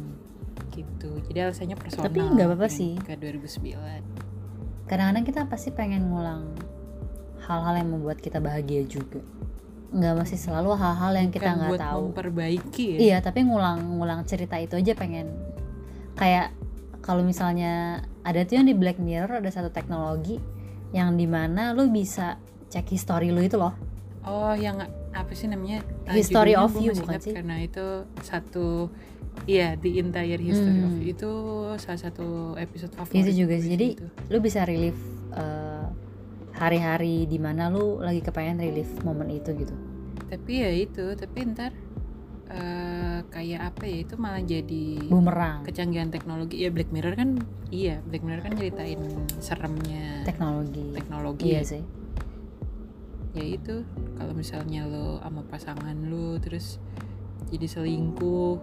gitu 0.72 1.10
jadi 1.28 1.50
alasannya 1.50 1.76
personal 1.76 2.08
Tapi 2.08 2.18
nggak 2.22 2.48
apa-apa 2.48 2.68
sih. 2.70 2.96
ke 3.02 3.18
2009 3.18 4.88
kadang-kadang 4.88 5.24
kita 5.28 5.40
pasti 5.50 5.68
pengen 5.68 6.08
ngulang 6.08 6.56
hal-hal 7.44 7.74
yang 7.76 7.90
membuat 7.92 8.20
kita 8.20 8.40
bahagia 8.40 8.84
juga 8.88 9.20
nggak 9.88 10.14
masih 10.20 10.36
selalu 10.36 10.76
hal-hal 10.76 11.12
yang 11.16 11.30
kita 11.32 11.50
nggak 11.56 11.80
tahu 11.80 12.12
memperbaiki 12.12 12.86
ya 12.94 12.98
iya 13.00 13.16
tapi 13.24 13.40
ngulang-ngulang 13.48 14.24
cerita 14.28 14.60
itu 14.60 14.76
aja 14.76 14.92
pengen 14.92 15.32
kayak 16.18 16.52
kalau 17.00 17.24
misalnya 17.24 18.04
ada 18.20 18.44
tuh 18.44 18.60
yang 18.60 18.68
di 18.68 18.76
Black 18.76 19.00
Mirror 19.00 19.40
ada 19.40 19.48
satu 19.48 19.72
teknologi 19.72 20.36
yang 20.92 21.16
di 21.16 21.24
mana 21.24 21.72
lu 21.72 21.88
bisa 21.88 22.36
cek 22.68 22.92
history 22.92 23.32
lu 23.32 23.40
itu 23.40 23.56
loh 23.56 23.88
Oh, 24.28 24.52
yang 24.52 24.76
apa 25.16 25.32
sih 25.32 25.48
namanya? 25.48 25.80
Ah, 26.04 26.12
History 26.12 26.52
of 26.52 26.76
You, 26.76 26.92
bukan 26.92 27.16
sih? 27.16 27.32
Karena 27.32 27.64
itu 27.64 28.04
satu, 28.20 28.92
iya, 29.48 29.72
the 29.80 30.04
entire 30.04 30.36
history 30.36 30.84
of 30.84 30.92
Hmm. 30.92 31.00
You 31.00 31.16
itu 31.16 31.30
salah 31.80 32.00
satu 32.00 32.52
episode 32.60 32.92
favorit. 32.92 33.24
Itu 33.24 33.32
juga 33.32 33.56
sih. 33.56 33.72
Jadi, 33.72 33.86
itu. 33.96 34.04
lu 34.28 34.38
bisa 34.44 34.68
relive 34.68 35.00
eh, 35.32 35.77
hari-hari 36.58 37.24
di 37.30 37.38
mana 37.38 37.70
lu 37.70 38.02
lagi 38.02 38.20
kepengen 38.20 38.58
relive 38.58 38.92
momen 39.06 39.30
itu 39.30 39.54
gitu 39.54 39.74
tapi 40.28 40.60
ya 40.60 40.68
itu, 40.68 41.16
tapi 41.16 41.40
ntar 41.56 41.72
eh, 42.52 43.18
kayak 43.32 43.72
apa 43.72 43.88
ya? 43.88 43.96
Itu 44.04 44.20
malah 44.20 44.44
jadi 44.44 45.08
bumerang 45.08 45.64
kecanggihan 45.64 46.12
teknologi. 46.12 46.60
Ya 46.60 46.68
Black 46.68 46.92
Mirror 46.92 47.16
kan, 47.16 47.40
iya, 47.72 48.04
Black 48.04 48.20
Mirror 48.20 48.44
kan 48.44 48.52
nyeritain 48.60 49.00
seremnya 49.40 50.28
teknologi 50.28 50.84
teknologi. 50.92 51.48
iya 51.48 51.64
ya. 51.64 51.70
sih 51.72 51.82
ya 53.36 53.44
itu 53.44 53.84
kalau 54.18 54.32
misalnya 54.34 54.88
lo 54.88 55.20
sama 55.22 55.42
pasangan 55.46 55.96
lo 56.08 56.36
terus 56.40 56.76
jadi 57.48 57.66
selingkuh 57.68 58.56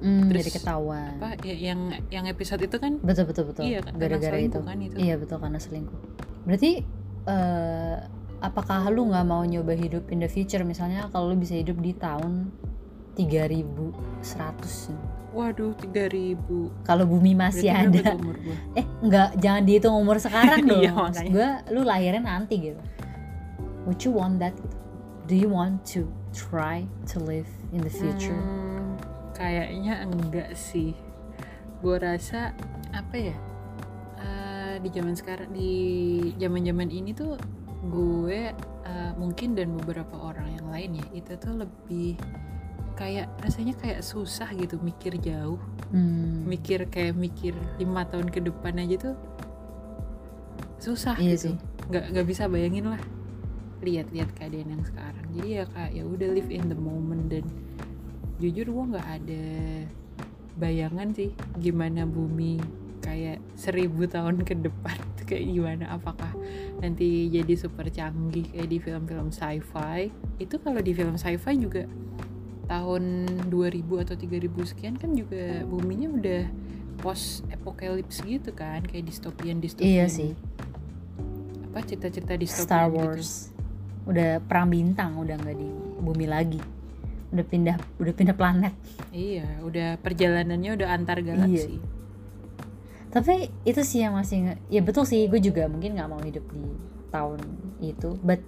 Hmm, 0.00 0.32
Terus 0.32 0.48
jadi 0.48 0.52
ketahuan 0.64 1.12
apa 1.20 1.36
ya, 1.44 1.52
yang 1.60 1.92
yang 2.08 2.24
episode 2.24 2.64
itu 2.64 2.80
kan 2.80 2.96
betul 3.04 3.28
betul 3.28 3.52
betul 3.52 3.68
iya 3.68 3.84
gara-gara 3.84 4.40
itu 4.40 4.56
kan 4.64 4.80
itu 4.80 4.96
iya 4.96 5.20
betul 5.20 5.36
karena 5.36 5.60
selingkuh 5.60 6.00
berarti 6.48 6.88
eh, 7.26 7.96
apakah 8.40 8.88
lu 8.92 9.08
nggak 9.10 9.26
mau 9.26 9.42
nyoba 9.44 9.74
hidup 9.76 10.08
in 10.12 10.20
the 10.24 10.30
future? 10.30 10.64
Misalnya 10.64 11.08
kalau 11.12 11.32
lu 11.32 11.36
bisa 11.40 11.54
hidup 11.56 11.80
di 11.80 11.92
tahun 11.96 12.50
3100 13.18 15.18
waduh 15.30 15.70
3000 15.78 16.34
kalau 16.82 17.06
bumi 17.06 17.38
masih 17.38 17.70
Berarti 17.70 18.02
ada. 18.02 18.18
umur 18.18 18.34
gua? 18.42 18.56
eh 18.82 18.86
nggak 18.98 19.28
jangan 19.38 19.62
dihitung 19.62 19.94
umur 19.94 20.18
sekarang 20.18 20.58
dong. 20.68 20.82
Iya, 20.82 20.90
Maksud 20.90 21.22
makanya. 21.22 21.30
gue 21.30 21.48
lu 21.70 21.80
lahirnya 21.86 22.22
nanti 22.22 22.54
gitu. 22.58 22.82
Would 23.86 24.02
you 24.02 24.10
want 24.10 24.42
that? 24.42 24.58
Gitu? 24.58 24.80
do 25.30 25.38
you 25.38 25.46
want 25.46 25.86
to 25.86 26.10
try 26.34 26.82
to 27.06 27.22
live 27.22 27.46
in 27.70 27.86
the 27.86 27.92
future? 27.92 28.34
Hmm, 28.34 28.98
kayaknya 29.30 30.02
enggak 30.02 30.58
sih. 30.58 30.98
Gue 31.78 32.02
rasa 32.02 32.50
apa 32.90 33.14
ya 33.14 33.36
di 34.80 34.90
zaman 34.90 35.14
sekarang 35.14 35.48
di 35.52 35.72
zaman 36.36 36.64
zaman 36.64 36.88
ini 36.88 37.12
tuh 37.12 37.36
gue 37.88 38.52
eh, 38.84 39.12
mungkin 39.16 39.56
dan 39.56 39.72
beberapa 39.76 40.12
orang 40.16 40.56
yang 40.56 40.66
lain 40.68 40.90
ya 41.00 41.06
itu 41.16 41.32
tuh 41.36 41.64
lebih 41.64 42.16
kayak 42.96 43.32
rasanya 43.40 43.72
kayak 43.80 44.04
susah 44.04 44.52
gitu 44.52 44.76
mikir 44.84 45.16
jauh. 45.16 45.56
Hmm, 45.88 46.44
mikir 46.44 46.84
kayak 46.92 47.16
mikir 47.16 47.56
lima 47.80 48.04
tahun 48.04 48.28
ke 48.28 48.44
depan 48.44 48.76
aja 48.76 49.10
tuh 49.10 49.16
susah 50.80 51.16
Iya 51.16 51.36
gitu. 51.36 51.44
sih. 51.52 51.54
nggak 51.88 52.04
nggak 52.12 52.26
bisa 52.28 52.44
bayangin 52.48 52.92
lah. 52.92 53.00
Lihat-lihat 53.80 54.36
keadaan 54.36 54.68
yang 54.76 54.84
sekarang. 54.84 55.26
Jadi 55.32 55.48
ya 55.48 55.64
kayak 55.72 55.92
ya 55.96 56.04
udah 56.04 56.28
live 56.28 56.50
in 56.52 56.68
the 56.68 56.76
moment 56.76 57.32
dan 57.32 57.44
jujur 58.36 58.68
gua 58.68 58.84
nggak 58.96 59.08
ada 59.20 59.44
bayangan 60.60 61.08
sih 61.16 61.32
gimana 61.56 62.04
bumi 62.04 62.60
kayak 63.00 63.40
seribu 63.56 64.04
tahun 64.06 64.44
ke 64.44 64.60
depan 64.60 64.96
kayak 65.28 65.44
gimana? 65.48 65.84
Apakah 65.90 66.30
nanti 66.78 67.32
jadi 67.32 67.54
super 67.56 67.88
canggih 67.88 68.46
kayak 68.52 68.68
di 68.68 68.78
film-film 68.78 69.28
sci-fi? 69.32 70.12
Itu 70.38 70.60
kalau 70.60 70.78
di 70.84 70.92
film 70.92 71.16
sci-fi 71.16 71.56
juga 71.56 71.88
tahun 72.70 73.26
2000 73.50 74.02
atau 74.06 74.14
3000 74.14 74.70
sekian 74.70 74.94
kan 74.94 75.10
juga 75.18 75.66
buminya 75.66 76.06
udah 76.14 76.42
post 77.02 77.42
apocalypse 77.50 78.22
gitu 78.22 78.54
kan? 78.54 78.84
Kayak 78.86 79.10
dystopian 79.10 79.58
dystopian. 79.58 79.90
Iya 79.90 80.06
sih. 80.06 80.32
Apa 81.72 81.82
cerita-cerita 81.82 82.38
dystopian 82.38 82.68
Star 82.68 82.86
gitu. 82.86 82.96
Wars. 83.00 83.30
Udah 84.06 84.38
perang 84.44 84.70
bintang 84.70 85.18
udah 85.18 85.34
nggak 85.34 85.56
di 85.58 85.70
bumi 85.98 86.26
lagi. 86.30 86.62
Udah 87.30 87.44
pindah 87.46 87.76
udah 87.98 88.12
pindah 88.14 88.36
planet. 88.38 88.74
Iya 89.10 89.62
udah 89.66 89.98
perjalanannya 89.98 90.70
udah 90.78 90.88
antar 90.94 91.22
galaksi. 91.26 91.78
Iya. 91.78 91.89
Tapi 93.10 93.50
itu 93.66 93.82
sih 93.82 94.06
yang 94.06 94.14
masih 94.14 94.54
ya 94.70 94.80
betul 94.80 95.02
sih 95.02 95.26
gue 95.26 95.42
juga 95.42 95.66
mungkin 95.66 95.98
nggak 95.98 96.10
mau 96.10 96.22
hidup 96.22 96.46
di 96.54 96.62
tahun 97.10 97.42
itu 97.82 98.14
but 98.22 98.38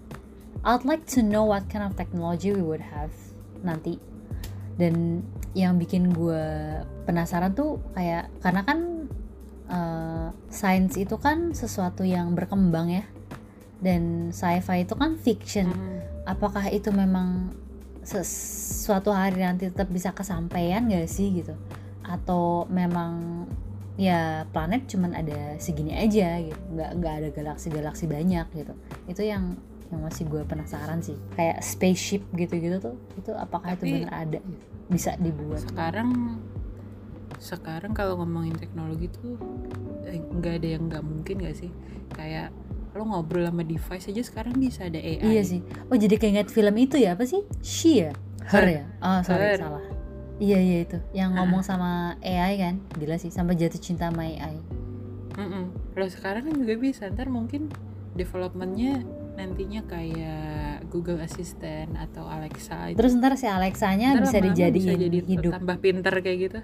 I'd 0.63 0.87
like 0.87 1.11
to 1.19 1.27
know 1.27 1.43
what 1.43 1.67
kind 1.67 1.83
of 1.83 1.99
technology 1.99 2.55
we 2.55 2.63
would 2.63 2.83
have 2.95 3.11
nanti. 3.67 3.99
Dan 4.79 5.27
yang 5.59 5.75
bikin 5.77 6.15
gue 6.15 6.43
penasaran 7.03 7.51
tuh 7.53 7.83
kayak 7.99 8.31
karena 8.39 8.63
kan 8.63 8.79
eh, 9.67 10.29
sains 10.55 10.95
itu 10.95 11.19
kan 11.19 11.51
sesuatu 11.51 12.07
yang 12.07 12.39
berkembang 12.39 12.95
ya. 12.95 13.05
Dan 13.83 14.31
sci-fi 14.31 14.87
itu 14.87 14.95
kan 14.95 15.19
fiction. 15.19 15.71
Hmm. 15.75 15.91
apakah 16.23 16.71
itu 16.71 16.95
memang 16.95 17.51
ses- 18.07 18.87
suatu 18.87 19.11
hari 19.11 19.43
nanti 19.43 19.67
tetap 19.67 19.91
bisa 19.91 20.15
kesampaian 20.15 20.87
gak 20.87 21.11
sih 21.11 21.43
gitu? 21.43 21.59
Atau 22.07 22.71
memang 22.71 23.43
ya 23.95 24.49
planet 24.49 24.89
cuman 24.89 25.13
ada 25.13 25.57
segini 25.61 25.93
aja 25.93 26.41
gitu. 26.41 26.59
Nggak 26.73 26.91
nggak 26.99 27.15
ada 27.23 27.29
galaksi-galaksi 27.31 28.05
banyak 28.09 28.47
gitu. 28.57 28.73
Itu 29.07 29.23
yang 29.23 29.57
yang 29.93 30.01
masih 30.01 30.25
gue 30.25 30.41
penasaran 30.49 31.05
sih. 31.05 31.17
Kayak 31.37 31.61
spaceship 31.61 32.25
gitu-gitu 32.33 32.81
tuh 32.81 32.97
itu 33.21 33.31
apakah 33.37 33.77
itu 33.77 33.85
Tapi- 33.85 33.95
benar 34.05 34.15
ada? 34.29 34.39
Gitu? 34.41 34.71
bisa 34.91 35.17
dibuat? 35.17 35.65
sekarang 35.65 36.37
sekarang 37.41 37.97
kalau 37.97 38.21
ngomongin 38.21 38.53
teknologi 38.55 39.09
tuh 39.09 39.35
eh, 40.05 40.21
nggak 40.21 40.61
ada 40.61 40.69
yang 40.79 40.83
nggak 40.87 41.01
mungkin 41.03 41.35
gak 41.43 41.57
sih? 41.57 41.71
Kayak 42.13 42.53
lo 42.93 43.09
ngobrol 43.09 43.49
sama 43.49 43.65
device 43.65 44.13
aja 44.13 44.21
sekarang 44.21 44.61
bisa 44.61 44.85
ada 44.85 45.01
AI 45.01 45.25
iya 45.25 45.43
sih. 45.43 45.65
Oh 45.89 45.97
jadi 45.97 46.21
kayak 46.21 46.33
ingat 46.37 46.49
film 46.53 46.77
itu 46.77 47.01
ya 47.01 47.17
apa 47.17 47.25
sih? 47.25 47.41
She 47.65 48.05
ya? 48.05 48.13
Her, 48.45 48.63
Her. 48.63 48.69
ya? 48.69 48.85
Oh 49.01 49.19
sorry 49.25 49.57
Her. 49.57 49.59
salah 49.65 49.85
iya 50.43 50.59
iya 50.59 50.79
itu. 50.83 50.99
Yang 51.13 51.31
ngomong 51.33 51.63
sama 51.63 51.91
AI 52.19 52.59
kan? 52.59 52.75
Gila 52.93 53.15
sih 53.17 53.31
sampai 53.31 53.55
jatuh 53.55 53.79
cinta 53.79 54.11
sama 54.11 54.27
AI 54.27 54.59
Mm-mm. 55.33 55.65
Kalau 55.95 56.09
sekarang 56.09 56.43
kan 56.45 56.55
juga 56.59 56.75
bisa. 56.77 57.07
Ntar 57.07 57.31
mungkin 57.31 57.71
developmentnya 58.13 59.01
nantinya 59.33 59.81
kayak 59.87 60.85
Google 60.91 61.17
Assistant 61.19 61.97
atau 61.97 62.27
Alexa 62.27 62.93
itu. 62.93 62.99
Terus 63.01 63.17
ntar 63.17 63.41
si 63.41 63.49
Alexanya 63.49 64.13
Ntar 64.13 64.29
bisa 64.29 64.39
dijadiin 64.39 64.77
bisa 64.77 64.93
jadi 64.99 65.19
hidup. 65.25 65.53
tambah 65.57 65.77
pinter 65.79 66.15
kayak 66.21 66.39
gitu. 66.43 66.61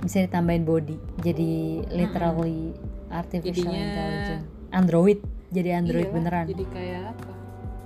Bisa 0.00 0.24
ditambahin 0.24 0.64
body 0.64 0.96
jadi 1.20 1.50
literally 1.92 2.72
artificial 3.12 3.68
Jadinya- 3.68 3.84
intelligence. 3.84 4.46
Android 4.70 5.18
jadi 5.50 5.70
android 5.76 6.08
Iya, 6.08 6.14
beneran. 6.14 6.44
jadi 6.48 6.64
kayak 6.72 7.02
apa? 7.12 7.30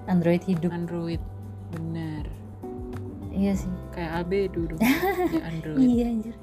Android 0.07 0.43
hidup. 0.45 0.71
Android 0.71 1.23
bener 1.73 2.25
iya 3.35 3.53
sih. 3.59 3.73
Kayak 3.91 4.11
albedo 4.23 4.61
dong 4.71 4.81
ya 4.81 5.43
Android. 5.51 5.79
Iya 5.83 6.05
anjir. 6.09 6.35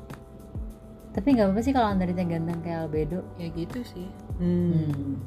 Tapi 1.11 1.27
nggak 1.35 1.45
apa-apa 1.51 1.61
sih 1.63 1.73
kalau 1.75 1.87
androidnya 1.91 2.25
ganteng 2.27 2.59
kayak 2.63 2.79
albedo. 2.87 3.19
Ya 3.39 3.47
gitu 3.51 3.79
sih. 3.83 4.07
Hmm. 4.39 5.19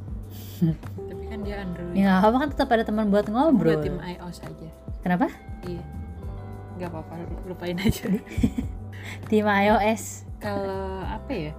tapi 1.09 1.25
kan 1.31 1.41
dia 1.47 1.63
Android. 1.63 1.95
Ya 1.95 2.03
nggak 2.09 2.19
apa-apa 2.25 2.37
kan 2.41 2.49
tetap 2.57 2.69
ada 2.73 2.85
teman 2.85 3.07
buat 3.13 3.27
ngobrol. 3.29 3.81
Nggak 3.81 3.85
tim 3.85 3.99
iOS 4.01 4.39
aja. 4.45 4.69
Kenapa? 5.05 5.27
Iya. 5.69 5.83
Nggak 6.81 6.89
apa-apa 6.91 7.15
lupain 7.47 7.79
aja. 7.79 8.05
Tim 9.29 9.45
iOS. 9.45 10.25
Kalau 10.41 11.05
apa 11.05 11.33
ya? 11.33 11.53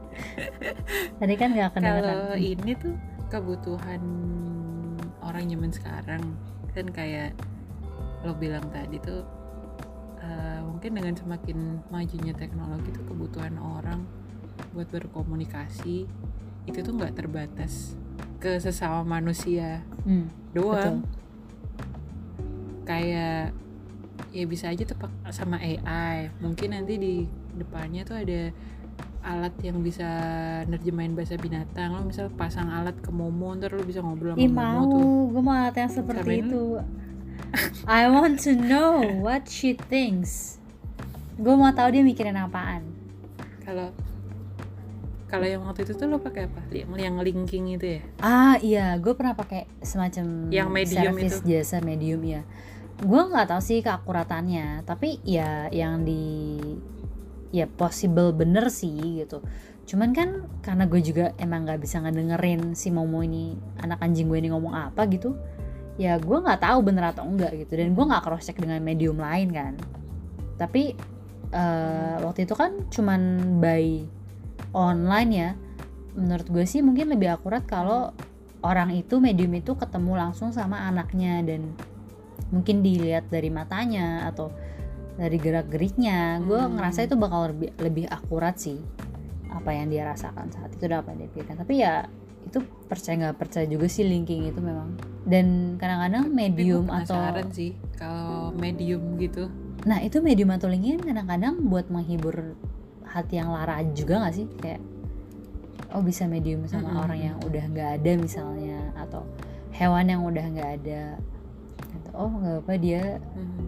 Tadi 1.20 1.34
kan 1.36 1.52
nggak 1.52 1.70
kedengeran. 1.76 2.16
Kalau 2.16 2.36
ini 2.40 2.72
tuh 2.80 2.94
kebutuhan 3.28 4.02
orang 5.20 5.44
zaman 5.46 5.70
sekarang. 5.70 6.22
Kan 6.72 6.86
kayak 6.90 7.36
lo 8.22 8.32
bilang 8.34 8.64
tadi 8.68 8.96
tuh 8.98 9.24
uh, 10.18 10.60
mungkin 10.62 10.92
dengan 10.92 11.14
semakin 11.14 11.58
majunya 11.88 12.32
teknologi 12.32 12.90
tuh 12.90 13.04
kebutuhan 13.04 13.56
orang 13.56 14.04
buat 14.70 14.86
berkomunikasi 14.86 16.04
itu 16.62 16.78
tuh 16.78 16.92
nggak 16.92 17.16
terbatas 17.16 17.96
ke 18.36 18.56
sesama 18.56 19.00
manusia 19.02 19.80
Hmm, 20.02 20.28
doang. 20.50 21.04
kayak 22.82 23.52
ya 24.30 24.44
bisa 24.44 24.68
aja 24.68 24.82
tuh 24.84 24.96
pak- 24.96 25.30
sama 25.30 25.58
AI 25.58 26.30
mungkin 26.38 26.70
nanti 26.70 26.94
di 26.96 27.14
depannya 27.52 28.02
tuh 28.02 28.16
ada 28.16 28.52
alat 29.20 29.52
yang 29.60 29.84
bisa 29.84 30.08
nerjemahin 30.64 31.12
bahasa 31.12 31.36
binatang. 31.36 31.92
Lo 31.92 32.00
misal 32.02 32.32
pasang 32.32 32.72
alat 32.72 32.96
ke 32.96 33.12
Momo 33.12 33.52
ntar 33.52 33.68
lo 33.70 33.84
bisa 33.84 34.00
ngobrol 34.00 34.32
sama 34.32 34.40
Ih 34.40 34.48
Momo 34.48 34.56
mau, 34.56 34.84
tuh. 34.88 35.04
Gue 35.28 35.42
mau 35.42 35.54
alat 35.54 35.76
yang 35.76 35.92
seperti 35.92 36.30
ini- 36.34 36.48
itu. 36.48 36.64
I 37.86 38.06
want 38.06 38.38
to 38.46 38.54
know 38.54 39.02
what 39.18 39.50
she 39.50 39.74
thinks. 39.74 40.62
Gue 41.34 41.56
mau 41.56 41.72
tahu 41.72 41.96
dia 41.96 42.02
mikirin 42.04 42.36
apaan. 42.36 42.84
kalau 43.60 43.94
kalau 45.30 45.46
yang 45.46 45.62
waktu 45.62 45.86
itu 45.86 45.94
tuh 45.94 46.10
lo 46.10 46.18
pakai 46.18 46.50
apa 46.50 46.58
yang, 46.74 47.22
linking 47.22 47.78
itu 47.78 47.86
ya 47.86 48.02
Ah 48.18 48.58
iya, 48.58 48.98
gue 48.98 49.14
pernah 49.14 49.38
pakai 49.38 49.70
semacam 49.78 50.50
Yang 50.50 50.68
medium 50.74 51.14
service 51.14 51.38
itu. 51.38 51.46
jasa 51.46 51.78
medium 51.78 52.18
ya. 52.26 52.42
Gue 52.98 53.22
nggak 53.30 53.46
tahu 53.54 53.62
sih 53.62 53.78
keakuratannya, 53.78 54.82
tapi 54.82 55.22
ya 55.22 55.70
yang 55.70 56.02
di 56.02 56.58
ya 57.54 57.70
possible 57.70 58.34
bener 58.34 58.74
sih 58.74 59.22
gitu. 59.22 59.38
Cuman 59.86 60.10
kan 60.10 60.50
karena 60.66 60.90
gue 60.90 60.98
juga 60.98 61.30
emang 61.38 61.62
nggak 61.62 61.78
bisa 61.78 62.02
ngedengerin 62.02 62.74
si 62.74 62.90
Momo 62.90 63.22
ini 63.22 63.54
anak 63.78 64.02
anjing 64.02 64.26
gue 64.26 64.38
ini 64.42 64.50
ngomong 64.50 64.74
apa 64.74 65.06
gitu, 65.06 65.38
ya 66.00 66.16
gue 66.16 66.38
nggak 66.40 66.64
tahu 66.64 66.78
bener 66.80 67.12
atau 67.12 67.28
enggak 67.28 67.52
gitu. 67.60 67.76
Dan 67.76 67.92
gue 67.92 68.04
nggak 68.08 68.24
cross 68.24 68.48
check 68.48 68.56
dengan 68.56 68.80
medium 68.80 69.20
lain 69.20 69.52
kan. 69.52 69.76
Tapi 70.56 70.96
eh, 71.52 72.16
waktu 72.24 72.48
itu 72.48 72.54
kan 72.56 72.88
cuman 72.88 73.20
by 73.60 74.06
online 74.72 75.30
ya 75.30 75.50
menurut 76.14 76.46
gue 76.50 76.64
sih 76.66 76.82
mungkin 76.82 77.10
lebih 77.10 77.38
akurat 77.38 77.62
kalau 77.66 78.14
orang 78.60 78.92
itu 78.94 79.22
medium 79.22 79.54
itu 79.56 79.74
ketemu 79.78 80.18
langsung 80.18 80.50
sama 80.50 80.84
anaknya 80.86 81.40
dan 81.42 81.70
mungkin 82.50 82.82
dilihat 82.82 83.30
dari 83.30 83.48
matanya 83.48 84.26
atau 84.26 84.50
dari 85.16 85.38
gerak 85.38 85.70
geriknya 85.70 86.40
gue 86.42 86.58
Hmm. 86.58 86.76
ngerasa 86.78 87.06
itu 87.06 87.14
bakal 87.14 87.54
lebih 87.54 87.70
lebih 87.78 88.06
akurat 88.10 88.58
sih 88.58 88.78
apa 89.50 89.74
yang 89.74 89.90
dia 89.90 90.06
rasakan 90.06 90.50
saat 90.54 90.70
itu 90.74 90.86
dan 90.86 91.02
apa 91.02 91.12
yang 91.14 91.26
dia 91.26 91.30
pikirkan 91.34 91.56
tapi 91.58 91.74
ya 91.82 92.06
itu 92.46 92.58
percaya 92.88 93.14
nggak 93.26 93.36
percaya 93.38 93.66
juga 93.68 93.86
sih 93.86 94.04
linking 94.06 94.48
itu 94.50 94.60
memang. 94.62 94.96
Dan 95.22 95.76
kadang-kadang 95.76 96.32
medium 96.32 96.88
atau 96.88 97.20
sih 97.52 97.76
kalau 97.94 98.50
medium 98.56 99.20
gitu. 99.20 99.52
Nah 99.86 100.00
itu 100.00 100.20
medium 100.20 100.50
atau 100.52 100.68
linkin 100.68 101.00
kadang-kadang 101.00 101.60
buat 101.68 101.88
menghibur 101.88 102.56
hati 103.06 103.42
yang 103.42 103.50
lara 103.50 103.82
juga 103.92 104.22
gak 104.28 104.34
sih? 104.34 104.46
Kayak 104.60 104.80
oh 105.90 106.02
bisa 106.04 106.24
medium 106.30 106.64
sama 106.70 106.94
Mm-mm. 106.94 107.02
orang 107.02 107.20
yang 107.20 107.36
udah 107.42 107.64
nggak 107.66 107.90
ada 107.98 108.12
misalnya 108.14 108.78
atau 108.94 109.26
hewan 109.74 110.06
yang 110.06 110.22
udah 110.22 110.44
nggak 110.46 110.70
ada. 110.82 111.02
Atau 112.00 112.12
oh 112.14 112.30
nggak 112.30 112.56
apa 112.66 112.74
dia 112.78 113.02
Hmm. 113.34 113.66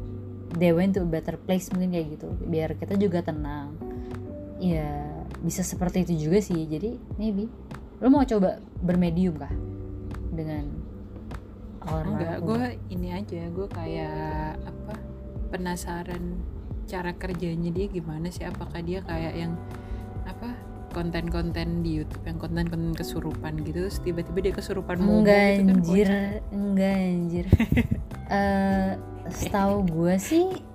they 0.61 0.69
went 0.71 0.93
to 0.93 1.01
a 1.01 1.09
better 1.09 1.41
place 1.41 1.73
mungkin 1.73 1.97
kayak 1.97 2.19
gitu. 2.19 2.29
Biar 2.47 2.77
kita 2.77 2.95
juga 3.01 3.25
tenang. 3.25 3.75
Ya 4.63 5.17
bisa 5.43 5.67
seperti 5.67 6.07
itu 6.07 6.29
juga 6.29 6.39
sih. 6.39 6.63
Jadi 6.69 6.99
maybe 7.19 7.51
lo 8.03 8.07
mau 8.11 8.27
coba 8.27 8.59
bermedium 8.83 9.39
kah? 9.39 9.55
Dengan 10.35 10.67
enggak 11.83 12.43
almarhum? 12.43 12.47
gue 12.47 12.65
ini 12.95 13.09
aja 13.15 13.43
gue 13.47 13.67
kayak 13.71 14.59
apa 14.63 14.95
penasaran 15.55 16.39
cara 16.91 17.15
kerjanya 17.15 17.71
dia 17.71 17.87
gimana 17.87 18.27
sih? 18.35 18.43
Apakah 18.43 18.83
dia 18.83 19.07
kayak 19.07 19.35
yang 19.39 19.55
apa 20.27 20.51
konten-konten 20.93 21.81
di 21.81 22.03
YouTube 22.03 22.27
yang 22.27 22.39
konten-konten 22.43 22.93
kesurupan 22.93 23.65
gitu 23.65 23.89
terus 23.89 23.99
tiba-tiba 24.05 24.39
dia 24.51 24.55
kesurupan 24.55 25.01
enggak 25.01 25.63
gitu 25.63 25.63
kan 25.63 25.79
anjir. 25.79 26.09
enggak 26.51 26.95
anjir. 26.99 27.47
Eh 28.33 28.97
setahu 29.29 29.85
gue 29.85 30.17
sih 30.17 30.72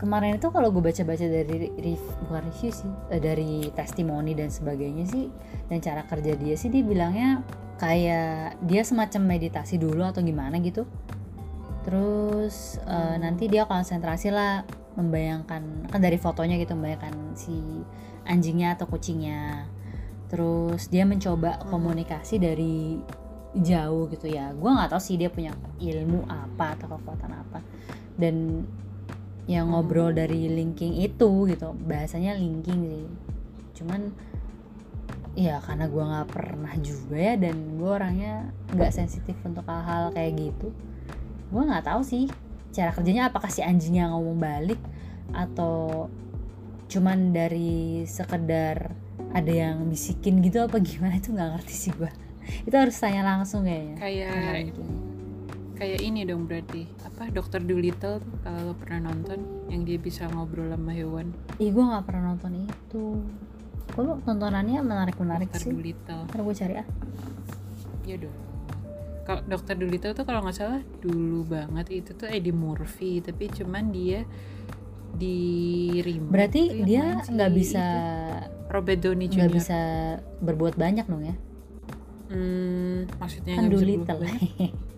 kemarin 0.00 0.40
itu 0.40 0.48
kalau 0.48 0.72
gue 0.72 0.80
baca-baca 0.80 1.22
dari 1.22 1.68
rev- 1.76 2.16
bukan 2.24 2.42
review 2.48 2.72
sih 2.72 2.90
eh, 3.12 3.20
dari 3.20 3.68
testimoni 3.70 4.32
dan 4.32 4.48
sebagainya 4.48 5.04
sih 5.04 5.28
dan 5.68 5.78
cara 5.78 6.02
kerja 6.02 6.32
dia 6.34 6.56
sih 6.56 6.72
dia 6.72 6.80
bilangnya 6.80 7.44
kayak 7.76 8.60
dia 8.64 8.82
semacam 8.82 9.36
meditasi 9.36 9.76
dulu 9.76 10.00
atau 10.02 10.20
gimana 10.20 10.56
gitu 10.58 10.88
terus 11.84 12.76
Hmm. 12.84 13.20
nanti 13.20 13.48
dia 13.48 13.64
konsentrasi 13.64 14.28
lah 14.28 14.64
membayangkan 14.96 15.88
kan 15.88 16.00
dari 16.00 16.18
fotonya 16.18 16.58
gitu 16.58 16.74
membayangkan 16.74 17.14
si 17.32 17.56
anjingnya 18.26 18.76
atau 18.76 18.84
kucingnya 18.84 19.64
terus 20.28 20.88
dia 20.88 21.04
mencoba 21.04 21.56
Hmm. 21.60 21.72
komunikasi 21.72 22.36
dari 22.36 23.00
jauh 23.50 24.06
gitu 24.06 24.30
ya 24.30 24.54
gue 24.54 24.70
nggak 24.70 24.94
tahu 24.94 25.02
sih 25.02 25.18
dia 25.18 25.26
punya 25.26 25.50
ilmu 25.82 26.22
apa 26.28 26.78
atau 26.78 26.86
kekuatan 26.94 27.32
apa 27.34 27.58
dan 28.14 28.62
yang 29.50 29.66
Hmm. 29.66 29.82
ngobrol 29.82 30.14
dari 30.14 30.46
linking 30.46 31.02
itu 31.02 31.50
gitu 31.50 31.74
bahasanya 31.74 32.38
linking 32.38 32.86
sih 32.86 33.06
cuman 33.82 34.14
ya 35.34 35.58
karena 35.62 35.90
gue 35.90 36.04
nggak 36.04 36.28
pernah 36.30 36.74
juga 36.78 37.16
ya 37.18 37.34
dan 37.34 37.78
gue 37.78 37.90
orangnya 37.90 38.54
nggak 38.70 38.92
sensitif 38.94 39.34
untuk 39.42 39.66
hal-hal 39.66 40.14
kayak 40.14 40.38
gitu 40.38 40.70
gue 41.50 41.62
nggak 41.66 41.86
tahu 41.86 42.02
sih 42.06 42.30
cara 42.70 42.94
kerjanya 42.94 43.34
apakah 43.34 43.50
si 43.50 43.66
anjingnya 43.66 44.14
ngomong 44.14 44.38
balik 44.38 44.78
atau 45.34 46.06
cuman 46.90 47.34
dari 47.34 48.06
sekedar 48.06 48.94
ada 49.30 49.50
yang 49.50 49.86
bisikin 49.86 50.42
gitu 50.42 50.62
apa 50.62 50.78
gimana 50.82 51.18
itu 51.18 51.30
nggak 51.34 51.58
ngerti 51.58 51.74
sih 51.74 51.92
gue 51.94 52.10
itu 52.66 52.74
harus 52.74 52.94
tanya 52.98 53.22
langsung 53.22 53.62
kayaknya 53.66 53.96
kayak 53.98 54.30
linking. 54.66 55.09
Kayak 55.80 56.00
ini 56.04 56.28
dong 56.28 56.44
berarti. 56.44 56.84
Apa 57.08 57.32
dokter 57.32 57.64
Dolittle 57.64 58.20
tuh 58.20 58.34
kalau 58.44 58.60
lo 58.70 58.74
pernah 58.76 59.08
nonton 59.08 59.64
yang 59.72 59.88
dia 59.88 59.96
bisa 59.96 60.28
ngobrol 60.28 60.68
sama 60.68 60.92
hewan? 60.92 61.32
Ih 61.56 61.72
gue 61.72 61.80
nggak 61.80 62.04
pernah 62.04 62.36
nonton 62.36 62.68
itu. 62.68 63.24
Kok 63.96 64.28
tontonannya 64.28 64.84
menarik 64.84 65.16
menarik 65.16 65.48
dokter 65.48 65.64
sih? 65.64 65.72
Dolittle 65.72 66.28
ntar 66.28 66.40
gue 66.44 66.54
cari 66.54 66.74
ah. 66.76 66.88
Ya 68.04 68.16
dong. 68.20 68.36
Kalau 69.24 69.40
dokter 69.48 69.74
Dolittle 69.80 70.12
tuh 70.12 70.24
kalau 70.28 70.44
nggak 70.44 70.56
salah 70.60 70.82
dulu 71.00 71.48
banget 71.48 72.04
itu 72.04 72.10
tuh 72.12 72.28
Eddie 72.28 72.52
Murphy 72.52 73.24
tapi 73.24 73.48
cuman 73.48 73.88
dia 73.88 74.28
di 75.10 75.90
remake 76.06 76.30
berarti 76.30 76.62
dia 76.86 77.18
nggak 77.26 77.50
bisa 77.50 77.84
itu, 78.46 78.70
Robert 78.70 79.00
Downey 79.02 79.26
Jr. 79.26 79.36
nggak 79.42 79.52
bisa 79.58 79.80
berbuat 80.38 80.74
banyak 80.78 81.08
dong 81.08 81.24
ya? 81.24 81.34
Hmm, 82.30 83.10
maksudnya 83.18 83.58
kan 83.58 83.66
nggak 83.66 84.78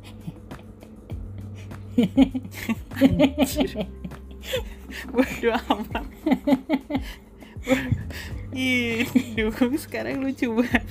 Bodo 5.12 5.50
amat. 5.70 6.07
Ih, 8.52 9.09
dukung 9.37 9.76
sekarang 9.81 10.20
lucu 10.20 10.52
banget. 10.52 10.85